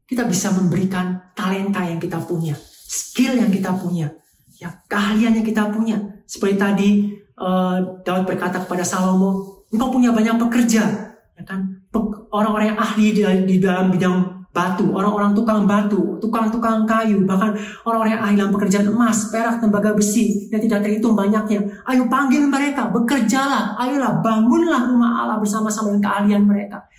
kita 0.07 0.23
bisa 0.23 0.55
memberikan 0.55 1.35
talenta 1.35 1.83
yang 1.83 1.99
kita 1.99 2.23
punya. 2.23 2.55
Skill 2.87 3.35
yang 3.35 3.51
kita 3.51 3.75
punya. 3.75 4.07
Ya, 4.55 4.79
keahlian 4.87 5.35
yang 5.35 5.43
kita 5.43 5.67
punya. 5.75 5.99
Seperti 6.23 6.55
tadi 6.55 6.89
uh, 7.35 7.99
Daud 8.07 8.23
berkata 8.23 8.63
kepada 8.63 8.87
Salomo, 8.87 9.59
engkau 9.75 9.91
punya 9.91 10.15
banyak 10.15 10.39
pekerja. 10.39 10.83
Ya 11.35 11.43
kan? 11.43 11.83
Orang-orang 12.31 12.71
yang 12.71 12.79
ahli 12.79 13.11
di, 13.11 13.23
di 13.43 13.55
dalam 13.59 13.91
bidang 13.91 14.38
batu, 14.49 14.89
orang-orang 14.89 15.37
tukang 15.37 15.69
batu, 15.69 16.17
tukang-tukang 16.17 16.83
kayu, 16.89 17.21
bahkan 17.23 17.53
orang-orang 17.85 18.11
yang 18.17 18.23
ahli 18.25 18.35
dalam 18.41 18.53
pekerjaan 18.53 18.87
emas, 18.89 19.29
perak, 19.29 19.61
tembaga 19.61 19.93
besi 19.93 20.49
yang 20.49 20.61
tidak 20.65 20.89
terhitung 20.89 21.13
banyaknya. 21.13 21.69
Ayo 21.85 22.09
panggil 22.09 22.49
mereka, 22.49 22.89
bekerjalah, 22.89 23.77
ayolah 23.77 24.19
bangunlah 24.25 24.89
rumah 24.89 25.25
Allah 25.25 25.37
bersama-sama 25.37 25.93
dengan 25.93 26.03
keahlian 26.09 26.43
mereka. 26.49 26.89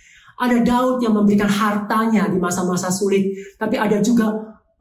Ada 0.41 0.57
Daud 0.63 1.03
yang 1.03 1.13
memberikan 1.13 1.51
hartanya 1.51 2.25
di 2.31 2.39
masa-masa 2.39 2.89
sulit, 2.89 3.29
tapi 3.59 3.77
ada 3.77 3.99
juga 4.01 4.31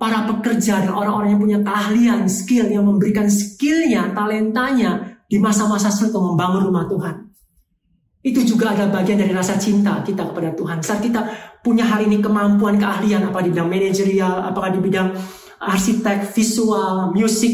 para 0.01 0.25
pekerja 0.25 0.81
dan 0.89 0.95
orang-orang 0.95 1.37
yang 1.37 1.43
punya 1.43 1.59
keahlian, 1.61 2.25
skill 2.31 2.71
yang 2.71 2.87
memberikan 2.89 3.29
skillnya, 3.29 4.17
talentanya 4.17 5.21
di 5.29 5.37
masa-masa 5.37 5.93
sulit 5.93 6.15
untuk 6.17 6.33
membangun 6.33 6.71
rumah 6.71 6.89
Tuhan. 6.89 7.30
Itu 8.21 8.45
juga 8.45 8.77
ada 8.77 8.85
bagian 8.93 9.17
dari 9.17 9.33
rasa 9.33 9.57
cinta 9.57 10.05
kita 10.05 10.29
kepada 10.29 10.53
Tuhan. 10.53 10.85
Saat 10.85 11.01
kita 11.01 11.25
punya 11.65 11.89
hari 11.89 12.05
ini 12.05 12.21
kemampuan, 12.21 12.77
keahlian, 12.77 13.25
apa 13.25 13.41
di 13.41 13.49
bidang 13.49 13.69
manajerial, 13.69 14.45
apakah 14.45 14.77
di 14.77 14.81
bidang 14.81 15.09
arsitek, 15.61 16.29
visual, 16.37 17.17
musik, 17.17 17.53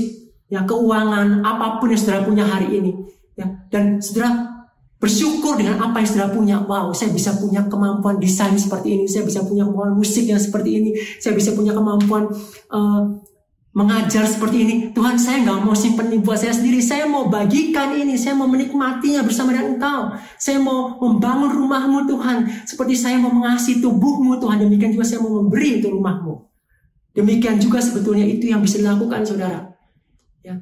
ya 0.50 0.66
keuangan, 0.66 1.42
apa 1.46 1.78
pun 1.78 1.94
yang 1.94 2.00
saudara 2.02 2.26
punya 2.26 2.44
hari 2.46 2.82
ini. 2.82 2.92
Ya, 3.38 3.46
dan 3.70 4.02
saudara 4.02 4.56
bersyukur 4.98 5.54
dengan 5.54 5.78
apa 5.86 6.02
yang 6.02 6.08
saudara 6.08 6.30
punya. 6.34 6.56
Wow, 6.66 6.90
saya 6.90 7.14
bisa 7.14 7.38
punya 7.38 7.62
kemampuan 7.70 8.18
desain 8.18 8.58
seperti 8.58 8.98
ini, 8.98 9.04
saya 9.06 9.22
bisa 9.22 9.46
punya 9.46 9.62
kemampuan 9.62 9.94
musik 9.94 10.26
yang 10.26 10.42
seperti 10.42 10.70
ini, 10.82 10.90
saya 11.22 11.38
bisa 11.38 11.54
punya 11.54 11.70
kemampuan 11.70 12.26
uh, 12.74 13.02
mengajar 13.76 14.24
seperti 14.24 14.56
ini. 14.64 14.74
Tuhan 14.96 15.20
saya 15.20 15.44
nggak 15.44 15.60
mau 15.60 15.76
simpan 15.76 16.08
ini 16.08 16.24
buat 16.24 16.40
saya 16.40 16.56
sendiri. 16.56 16.80
Saya 16.80 17.04
mau 17.04 17.28
bagikan 17.28 17.92
ini. 17.92 18.16
Saya 18.16 18.32
mau 18.32 18.48
menikmatinya 18.48 19.20
bersama 19.20 19.52
dengan 19.52 19.76
engkau. 19.76 20.16
Saya 20.40 20.56
mau 20.64 20.96
membangun 20.96 21.52
rumahmu 21.52 22.08
Tuhan. 22.08 22.64
Seperti 22.64 22.96
saya 22.96 23.20
mau 23.20 23.28
mengasihi 23.28 23.84
tubuhmu 23.84 24.40
Tuhan. 24.40 24.64
Demikian 24.64 24.96
juga 24.96 25.04
saya 25.04 25.20
mau 25.20 25.44
memberi 25.44 25.76
untuk 25.76 25.92
rumahmu. 25.92 26.34
Demikian 27.12 27.60
juga 27.60 27.84
sebetulnya 27.84 28.24
itu 28.24 28.48
yang 28.48 28.64
bisa 28.64 28.80
dilakukan 28.80 29.28
saudara. 29.28 29.68
Ya. 30.40 30.56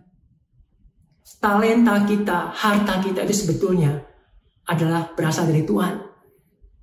Talenta 1.39 2.03
kita, 2.03 2.51
harta 2.51 2.99
kita 2.99 3.23
itu 3.31 3.47
sebetulnya 3.47 4.03
adalah 4.67 5.15
berasal 5.15 5.47
dari 5.47 5.63
Tuhan. 5.63 6.03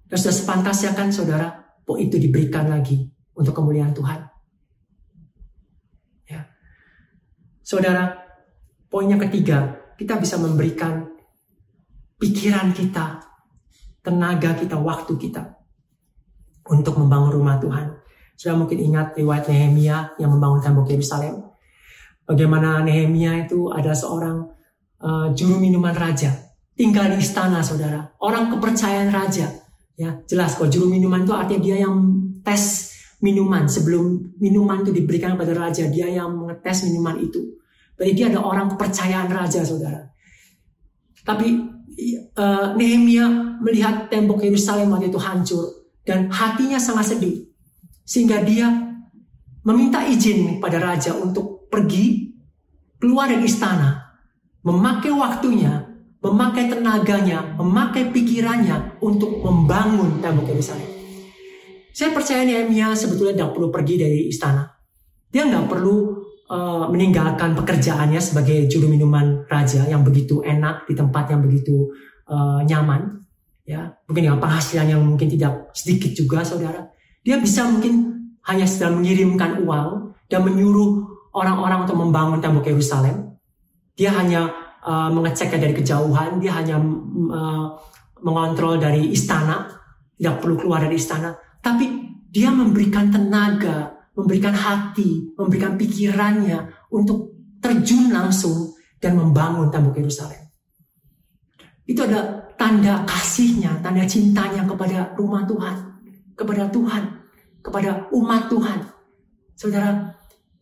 Dan 0.08 0.15
sudah 0.15 0.36
sepantasnya 0.36 0.96
kan 0.96 1.12
saudara, 1.12 1.60
bahwa 1.84 1.98
itu 2.04 2.20
diberikan 2.20 2.72
lagi 2.72 3.12
untuk 3.36 3.56
kemuliaan 3.56 3.96
Tuhan. 3.96 4.31
Saudara, 7.71 8.03
poinnya 8.91 9.15
ketiga, 9.15 9.71
kita 9.95 10.19
bisa 10.19 10.36
memberikan 10.36 11.07
pikiran 12.19 12.75
kita, 12.75 13.23
tenaga 14.03 14.60
kita, 14.60 14.75
waktu 14.75 15.15
kita 15.15 15.55
untuk 16.67 16.99
membangun 16.99 17.31
rumah 17.31 17.55
Tuhan. 17.63 17.95
Sudah 18.36 18.60
mungkin 18.60 18.75
ingat 18.75 19.15
riwayat 19.15 19.47
Nehemia 19.47 20.19
yang 20.19 20.36
membangun 20.36 20.60
tembok 20.60 20.91
Yerusalem. 20.91 21.47
Bagaimana 22.27 22.84
Nehemia 22.84 23.47
itu 23.47 23.71
ada 23.71 23.95
seorang 23.95 24.51
uh, 24.99 25.31
juru 25.31 25.55
minuman 25.55 25.95
raja, 25.95 26.51
tinggal 26.75 27.07
di 27.07 27.23
istana, 27.23 27.63
saudara. 27.63 28.03
Orang 28.19 28.51
kepercayaan 28.51 29.15
raja. 29.15 29.47
Ya, 29.95 30.19
jelas 30.27 30.60
kok 30.60 30.67
juru 30.67 30.91
minuman 30.91 31.23
itu 31.23 31.31
artinya 31.31 31.63
dia 31.63 31.88
yang 31.88 32.19
tes 32.43 32.91
minuman 33.23 33.63
sebelum 33.71 34.36
minuman 34.43 34.84
itu 34.84 34.91
diberikan 34.91 35.39
kepada 35.39 35.55
raja, 35.55 35.88
dia 35.88 36.12
yang 36.12 36.36
mengetes 36.36 36.84
minuman 36.91 37.15
itu. 37.15 37.61
Berarti 37.95 38.13
dia 38.17 38.27
ada 38.32 38.41
orang 38.41 38.67
kepercayaan 38.75 39.30
raja, 39.30 39.62
saudara. 39.62 40.01
Tapi 41.21 41.54
uh, 42.38 42.73
Nehemia 42.73 43.30
melihat 43.62 44.10
tembok 44.10 44.41
Yerusalem 44.41 44.89
waktu 44.89 45.13
itu 45.13 45.21
hancur 45.21 45.65
dan 46.01 46.32
hatinya 46.34 46.82
sangat 46.82 47.13
sedih, 47.13 47.45
sehingga 48.01 48.41
dia 48.41 48.67
meminta 49.62 50.01
izin 50.01 50.58
pada 50.58 50.82
raja 50.82 51.13
untuk 51.13 51.69
pergi 51.69 52.34
keluar 52.97 53.30
dari 53.30 53.45
istana, 53.45 54.01
memakai 54.65 55.13
waktunya, 55.13 55.86
memakai 56.21 56.73
tenaganya, 56.73 57.54
memakai 57.58 58.10
pikirannya 58.10 58.97
untuk 59.01 59.41
membangun 59.45 60.17
tembok 60.21 60.49
Yerusalem. 60.49 60.89
Saya 61.91 62.15
percaya 62.15 62.47
Nehemia 62.47 62.95
sebetulnya 62.95 63.36
tidak 63.38 63.51
perlu 63.58 63.69
pergi 63.69 63.95
dari 63.99 64.19
istana. 64.25 64.63
Dia 65.30 65.45
nggak 65.47 65.67
perlu 65.69 66.20
uh, 66.52 66.86
meninggalkan 66.92 67.56
pekerjaannya 67.56 68.20
sebagai 68.20 68.68
juru 68.68 68.92
minuman 68.92 69.48
raja 69.48 69.88
yang 69.88 70.04
begitu 70.04 70.44
enak 70.44 70.84
di 70.86 70.94
tempat 70.94 71.32
yang 71.32 71.40
begitu 71.40 71.88
uh, 72.28 72.60
nyaman 72.68 73.24
ya. 73.64 73.96
Mungkin 74.06 74.28
dengan 74.28 74.44
penghasilan 74.44 74.92
yang 74.92 75.02
mungkin 75.02 75.32
tidak 75.32 75.72
sedikit 75.72 76.12
juga 76.12 76.44
saudara. 76.44 76.92
Dia 77.24 77.40
bisa 77.40 77.64
mungkin 77.64 78.20
hanya 78.52 78.68
sedang 78.68 79.00
mengirimkan 79.00 79.64
uang 79.64 80.12
dan 80.28 80.44
menyuruh 80.44 81.08
orang-orang 81.32 81.88
untuk 81.88 81.98
membangun 81.98 82.44
tembok 82.44 82.68
Yerusalem. 82.68 83.40
Dia 83.96 84.12
hanya 84.20 84.52
uh, 84.84 85.08
mengeceknya 85.08 85.70
dari 85.70 85.74
kejauhan 85.78 86.44
dia 86.44 86.52
hanya 86.60 86.76
uh, 87.32 87.66
mengontrol 88.22 88.78
dari 88.78 89.10
istana 89.14 89.70
tidak 90.18 90.38
perlu 90.44 90.56
keluar 90.60 90.84
dari 90.84 91.00
istana. 91.00 91.34
Tapi 91.62 91.86
dia 92.30 92.50
memberikan 92.54 93.10
tenaga 93.10 94.01
memberikan 94.15 94.52
hati, 94.52 95.32
memberikan 95.39 95.80
pikirannya 95.80 96.67
untuk 96.91 97.32
terjun 97.63 98.12
langsung 98.12 98.76
dan 99.00 99.15
membangun 99.15 99.71
tembok 99.71 99.97
Yerusalem. 99.97 100.41
Itu 101.88 102.04
ada 102.06 102.52
tanda 102.60 103.02
kasihnya, 103.08 103.80
tanda 103.82 104.06
cintanya 104.06 104.67
kepada 104.67 105.15
rumah 105.17 105.47
Tuhan, 105.47 105.76
kepada 106.36 106.69
Tuhan, 106.69 107.04
kepada 107.63 108.12
umat 108.12 108.52
Tuhan. 108.52 108.80
Saudara, 109.56 110.13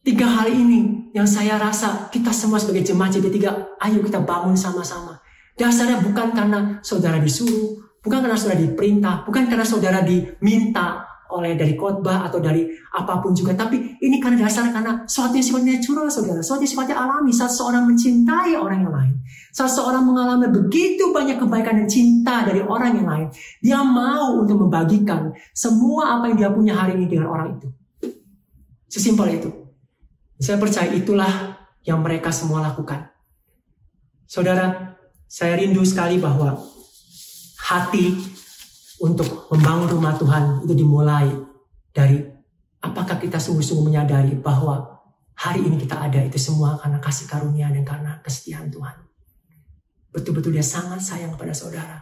tiga 0.05 0.27
hal 0.27 0.47
ini 0.51 1.11
yang 1.11 1.25
saya 1.25 1.57
rasa 1.57 2.07
kita 2.13 2.29
semua 2.29 2.61
sebagai 2.61 2.85
jemaat 2.85 3.17
JB3, 3.17 3.37
ayo 3.81 3.99
kita 4.05 4.21
bangun 4.21 4.53
sama-sama. 4.53 5.17
Dasarnya 5.59 5.99
bukan 5.99 6.31
karena 6.31 6.79
saudara 6.79 7.19
disuruh, 7.19 7.75
bukan 7.99 8.23
karena 8.23 8.37
saudara 8.39 8.63
diperintah, 8.63 9.27
bukan 9.27 9.43
karena 9.51 9.65
saudara 9.67 9.99
diminta, 10.05 11.03
oleh 11.29 11.53
dari 11.53 11.77
khotbah 11.77 12.25
atau 12.25 12.41
dari 12.41 12.65
apa 12.97 13.21
pun 13.21 13.37
juga. 13.37 13.53
Tapi 13.53 14.01
ini 14.01 14.17
karena 14.17 14.49
dasar 14.49 14.73
karena 14.73 15.05
suatu 15.05 15.37
yang 15.37 15.45
sifatnya 15.45 15.77
natural, 15.77 16.09
saudara. 16.09 16.41
Suatu 16.41 16.65
yang 16.65 16.71
sifatnya 16.73 16.97
alami. 16.97 17.29
Saat 17.29 17.53
seorang 17.53 17.85
mencintai 17.85 18.57
orang 18.57 18.79
yang 18.81 18.93
lain. 18.93 19.15
Saat 19.53 19.77
seorang 19.77 20.05
mengalami 20.05 20.49
begitu 20.49 21.13
banyak 21.13 21.37
kebaikan 21.37 21.85
dan 21.85 21.87
cinta 21.89 22.45
dari 22.45 22.61
orang 22.65 22.97
yang 22.97 23.07
lain. 23.07 23.27
Dia 23.61 23.79
mau 23.85 24.41
untuk 24.41 24.65
membagikan 24.65 25.33
semua 25.53 26.17
apa 26.17 26.33
yang 26.33 26.37
dia 26.37 26.49
punya 26.49 26.73
hari 26.73 26.97
ini 26.97 27.05
dengan 27.05 27.29
orang 27.29 27.57
itu. 27.57 27.67
Sesimpel 28.89 29.37
itu. 29.37 29.49
Saya 30.41 30.57
percaya 30.57 30.89
itulah 30.89 31.59
yang 31.85 32.01
mereka 32.01 32.33
semua 32.33 32.63
lakukan. 32.63 33.11
Saudara, 34.25 34.97
saya 35.29 35.57
rindu 35.57 35.85
sekali 35.85 36.17
bahwa 36.17 36.57
hati 37.69 38.17
untuk 38.99 39.47
membangun 39.51 39.87
rumah 39.87 40.13
Tuhan 40.19 40.63
itu 40.67 40.73
dimulai 40.75 41.31
dari 41.95 42.19
apakah 42.83 43.19
kita 43.19 43.39
sungguh-sungguh 43.39 43.87
menyadari 43.87 44.35
bahwa 44.39 44.99
hari 45.39 45.63
ini 45.63 45.79
kita 45.79 45.95
ada 45.95 46.19
itu 46.19 46.35
semua 46.35 46.75
karena 46.79 46.99
kasih 46.99 47.27
karunia 47.27 47.71
dan 47.71 47.87
karena 47.87 48.19
kesetiaan 48.19 48.67
Tuhan. 48.67 48.95
Betul-betul 50.11 50.57
dia 50.57 50.65
sangat 50.65 50.99
sayang 50.99 51.31
kepada 51.37 51.55
saudara. 51.55 51.97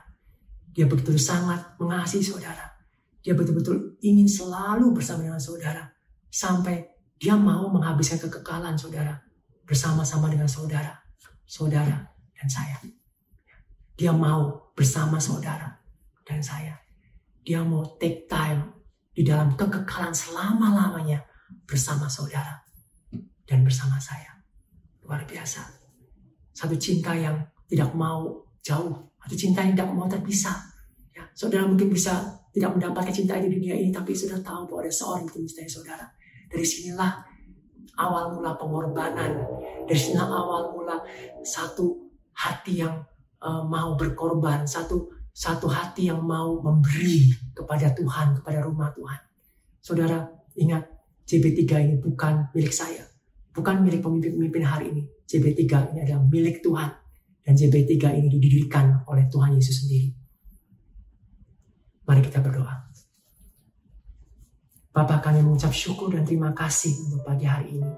Dia 0.74 0.86
betul-betul 0.90 1.22
sangat 1.22 1.78
mengasihi 1.78 2.24
saudara. 2.24 2.66
Dia 3.22 3.36
betul-betul 3.36 4.00
ingin 4.02 4.26
selalu 4.26 4.96
bersama 4.96 5.26
dengan 5.28 5.42
saudara. 5.42 5.84
Sampai 6.32 6.88
dia 7.20 7.36
mau 7.36 7.68
menghabiskan 7.70 8.22
kekekalan 8.22 8.78
saudara. 8.78 9.18
Bersama-sama 9.68 10.32
dengan 10.32 10.48
saudara. 10.48 10.96
Saudara 11.44 12.08
dan 12.38 12.48
saya. 12.48 12.80
Dia 13.98 14.14
mau 14.14 14.72
bersama 14.78 15.18
saudara 15.18 15.82
dan 16.24 16.40
saya. 16.40 16.87
Dia 17.48 17.64
mau 17.64 17.80
take 17.96 18.28
time 18.28 18.76
di 19.16 19.24
dalam 19.24 19.56
kekekalan 19.56 20.12
selama-lamanya 20.12 21.24
bersama 21.64 22.12
saudara 22.12 22.60
dan 23.48 23.64
bersama 23.64 23.96
saya. 24.04 24.36
Luar 25.08 25.24
biasa. 25.24 25.64
Satu 26.52 26.76
cinta 26.76 27.16
yang 27.16 27.40
tidak 27.72 27.96
mau 27.96 28.44
jauh. 28.60 28.92
Satu 29.24 29.36
cinta 29.40 29.64
yang 29.64 29.80
tidak 29.80 29.96
mau 29.96 30.12
terpisah. 30.12 30.60
Ya, 31.16 31.24
saudara 31.32 31.64
mungkin 31.64 31.88
bisa 31.88 32.20
tidak 32.52 32.76
mendapatkan 32.76 33.16
cinta 33.16 33.40
di 33.40 33.48
dunia 33.48 33.80
ini, 33.80 33.96
tapi 33.96 34.12
sudah 34.12 34.44
tahu 34.44 34.68
bahwa 34.68 34.84
ada 34.84 34.92
seorang 34.92 35.24
yang 35.24 35.48
mencintai 35.48 35.72
saudara. 35.72 36.04
Dari 36.52 36.68
sinilah 36.68 37.24
awal 37.96 38.36
mula 38.36 38.60
pengorbanan. 38.60 39.32
Dari 39.88 39.96
sinilah 39.96 40.28
awal 40.28 40.76
mula 40.76 41.00
satu 41.48 42.12
hati 42.36 42.84
yang 42.84 43.00
uh, 43.40 43.64
mau 43.64 43.96
berkorban, 43.96 44.68
satu 44.68 45.17
satu 45.38 45.70
hati 45.70 46.10
yang 46.10 46.26
mau 46.26 46.58
memberi 46.66 47.30
kepada 47.54 47.94
Tuhan, 47.94 48.42
kepada 48.42 48.66
rumah 48.66 48.90
Tuhan. 48.90 49.22
Saudara, 49.78 50.26
ingat, 50.58 50.90
JB3 51.30 51.62
ini 51.86 51.96
bukan 52.02 52.50
milik 52.58 52.74
saya. 52.74 53.06
Bukan 53.54 53.86
milik 53.86 54.02
pemimpin-pemimpin 54.02 54.66
hari 54.66 54.90
ini. 54.90 55.06
JB3 55.30 55.94
ini 55.94 56.00
adalah 56.10 56.26
milik 56.26 56.66
Tuhan. 56.66 56.90
Dan 57.46 57.54
JB3 57.54 58.18
ini 58.18 58.28
didirikan 58.34 59.06
oleh 59.06 59.30
Tuhan 59.30 59.54
Yesus 59.54 59.86
sendiri. 59.86 60.10
Mari 62.10 62.22
kita 62.26 62.42
berdoa. 62.42 62.90
Bapak 64.90 65.22
kami 65.22 65.46
mengucap 65.46 65.70
syukur 65.70 66.10
dan 66.18 66.26
terima 66.26 66.50
kasih 66.58 66.98
untuk 67.06 67.22
pagi 67.22 67.46
hari 67.46 67.78
ini. 67.78 67.92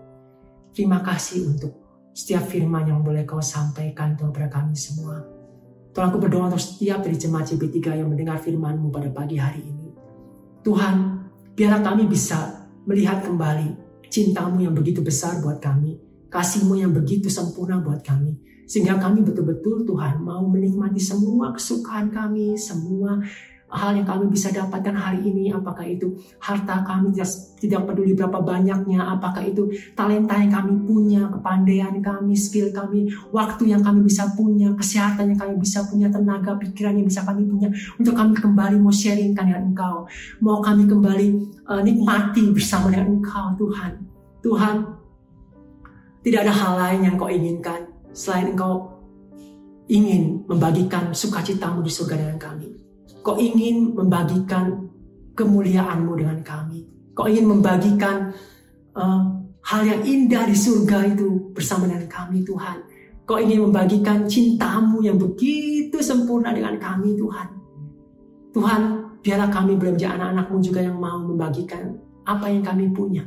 Terima 0.75 0.99
kasih 0.99 1.47
untuk 1.47 1.71
setiap 2.11 2.43
firman 2.51 2.83
yang 2.83 2.99
boleh 2.99 3.23
kau 3.23 3.39
sampaikan 3.39 4.19
kepada 4.19 4.51
kami 4.51 4.75
semua. 4.75 5.38
Tuhan 5.89 6.13
aku 6.13 6.21
berdoa 6.21 6.53
untuk 6.53 6.61
setiap 6.61 7.01
dari 7.01 7.17
jemaat 7.17 7.49
CP3 7.49 8.03
yang 8.05 8.09
mendengar 8.09 8.37
firman-Mu 8.37 8.93
pada 8.93 9.09
pagi 9.09 9.41
hari 9.41 9.65
ini. 9.65 9.87
Tuhan, 10.61 10.95
biarlah 11.57 11.81
kami 11.81 12.05
bisa 12.05 12.67
melihat 12.85 13.25
kembali 13.25 13.73
cintamu 14.09 14.61
yang 14.61 14.73
begitu 14.77 15.01
besar 15.01 15.41
buat 15.41 15.61
kami. 15.61 16.09
kasihmu 16.29 16.77
yang 16.77 16.93
begitu 16.93 17.25
sempurna 17.25 17.81
buat 17.81 18.05
kami. 18.05 18.37
Sehingga 18.69 19.01
kami 19.01 19.25
betul-betul 19.25 19.81
Tuhan 19.81 20.21
mau 20.21 20.45
menikmati 20.45 21.01
semua 21.01 21.49
kesukaan 21.57 22.13
kami, 22.13 22.53
semua 22.53 23.17
hal 23.69 23.93
yang 23.93 24.07
kami 24.07 24.25
bisa 24.33 24.49
dapatkan 24.49 24.97
hari 24.97 25.21
ini, 25.29 25.53
apakah 25.53 25.85
itu 25.85 26.17
harta 26.41 26.81
kami 26.81 27.13
tidak, 27.13 27.85
peduli 27.85 28.17
berapa 28.17 28.41
banyaknya, 28.41 29.05
apakah 29.13 29.45
itu 29.45 29.69
talenta 29.93 30.33
yang 30.41 30.49
kami 30.49 30.73
punya, 30.89 31.29
kepandaian 31.29 31.93
kami, 32.01 32.33
skill 32.33 32.73
kami, 32.73 33.13
waktu 33.29 33.69
yang 33.69 33.85
kami 33.85 34.01
bisa 34.01 34.33
punya, 34.33 34.73
kesehatan 34.73 35.33
yang 35.33 35.39
kami 35.39 35.55
bisa 35.61 35.85
punya, 35.85 36.09
tenaga, 36.09 36.57
pikiran 36.57 36.97
yang 36.97 37.05
bisa 37.05 37.21
kami 37.21 37.45
punya, 37.45 37.69
untuk 38.01 38.17
kami 38.17 38.33
kembali 38.33 38.75
mau 38.81 38.93
sharingkan 38.93 39.45
dengan 39.45 39.63
Engkau, 39.69 40.09
mau 40.41 40.57
kami 40.65 40.89
kembali 40.89 41.27
uh, 41.69 41.81
nikmati 41.85 42.49
bersama 42.49 42.89
dengan 42.89 43.21
Engkau, 43.21 43.53
Tuhan. 43.53 43.91
Tuhan, 44.39 44.75
tidak 46.25 46.47
ada 46.47 46.53
hal 46.53 46.73
lain 46.79 46.99
yang 47.05 47.15
kau 47.15 47.29
inginkan 47.29 47.85
selain 48.11 48.51
Engkau 48.55 48.99
ingin 49.89 50.45
membagikan 50.45 51.09
sukacitamu 51.13 51.81
di 51.81 51.91
surga 51.91 52.15
dengan 52.17 52.37
kami. 52.37 52.68
Kau 53.19 53.35
ingin 53.35 53.91
membagikan 53.95 54.87
kemuliaanmu 55.35 56.13
dengan 56.15 56.39
kami. 56.43 56.87
Kau 57.11 57.27
ingin 57.27 57.51
membagikan 57.51 58.31
uh, 58.95 59.21
hal 59.63 59.81
yang 59.83 60.01
indah 60.03 60.43
di 60.47 60.55
surga 60.55 61.15
itu 61.15 61.51
bersama 61.51 61.87
dengan 61.87 62.07
kami 62.07 62.43
Tuhan. 62.47 62.77
Kau 63.27 63.37
ingin 63.37 63.69
membagikan 63.69 64.25
cintamu 64.25 65.03
yang 65.03 65.19
begitu 65.19 65.99
sempurna 65.99 66.55
dengan 66.55 66.79
kami 66.79 67.19
Tuhan. 67.19 67.47
Tuhan, 68.55 68.81
biarlah 69.21 69.51
kami 69.51 69.77
menjadi 69.77 70.17
anak-anakmu 70.17 70.57
juga 70.63 70.79
yang 70.81 70.97
mau 70.97 71.21
membagikan 71.21 71.93
apa 72.25 72.49
yang 72.49 72.65
kami 72.65 72.89
punya. 72.89 73.23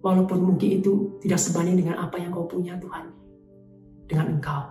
Walaupun 0.00 0.54
mungkin 0.54 0.80
itu 0.80 1.18
tidak 1.18 1.42
sebanding 1.42 1.82
dengan 1.82 1.98
apa 1.98 2.16
yang 2.16 2.30
kau 2.30 2.46
punya 2.46 2.78
Tuhan. 2.78 3.10
Dengan 4.06 4.38
engkau. 4.38 4.62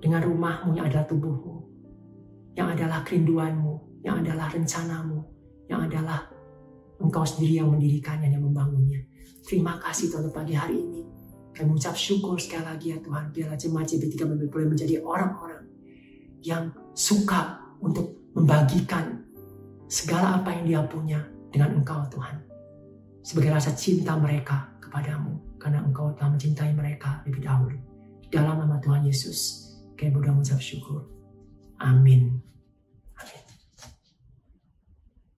Dengan 0.00 0.24
rumahmu 0.24 0.72
yang 0.76 0.88
adalah 0.88 1.04
tubuhmu 1.04 1.55
yang 2.56 2.72
adalah 2.72 3.04
kerinduanmu, 3.04 4.00
yang 4.02 4.24
adalah 4.24 4.48
rencanamu, 4.48 5.20
yang 5.68 5.84
adalah 5.84 6.24
engkau 6.96 7.22
sendiri 7.22 7.60
yang 7.60 7.68
mendirikannya 7.68 8.32
dan 8.32 8.40
membangunnya. 8.40 9.04
Terima 9.44 9.76
kasih 9.78 10.10
Tuhan 10.10 10.32
pagi 10.32 10.56
hari 10.56 10.80
ini. 10.80 11.02
Kami 11.52 11.72
mengucap 11.72 11.96
syukur 11.96 12.36
sekali 12.40 12.64
lagi 12.64 12.86
ya 12.96 12.98
Tuhan. 13.00 13.32
Biarlah 13.32 13.56
jemaat 13.60 13.86
JB3 13.88 14.48
boleh 14.48 14.68
menjadi 14.68 15.00
orang-orang 15.00 15.64
yang 16.44 16.72
suka 16.92 17.60
untuk 17.80 18.32
membagikan 18.36 19.24
segala 19.88 20.40
apa 20.40 20.52
yang 20.52 20.64
dia 20.68 20.80
punya 20.84 21.20
dengan 21.48 21.80
Engkau 21.80 22.04
Tuhan. 22.12 22.44
Sebagai 23.24 23.56
rasa 23.56 23.72
cinta 23.72 24.16
mereka 24.16 24.68
kepadamu. 24.82 25.56
Karena 25.56 25.80
Engkau 25.82 26.12
telah 26.14 26.36
mencintai 26.36 26.76
mereka 26.76 27.24
lebih 27.24 27.42
dahulu. 27.42 27.78
Dalam 28.28 28.60
nama 28.60 28.76
Tuhan 28.78 29.08
Yesus, 29.08 29.64
kami 29.96 30.12
berdoa 30.12 30.36
mengucap 30.36 30.60
syukur. 30.60 31.08
Amin. 31.80 32.45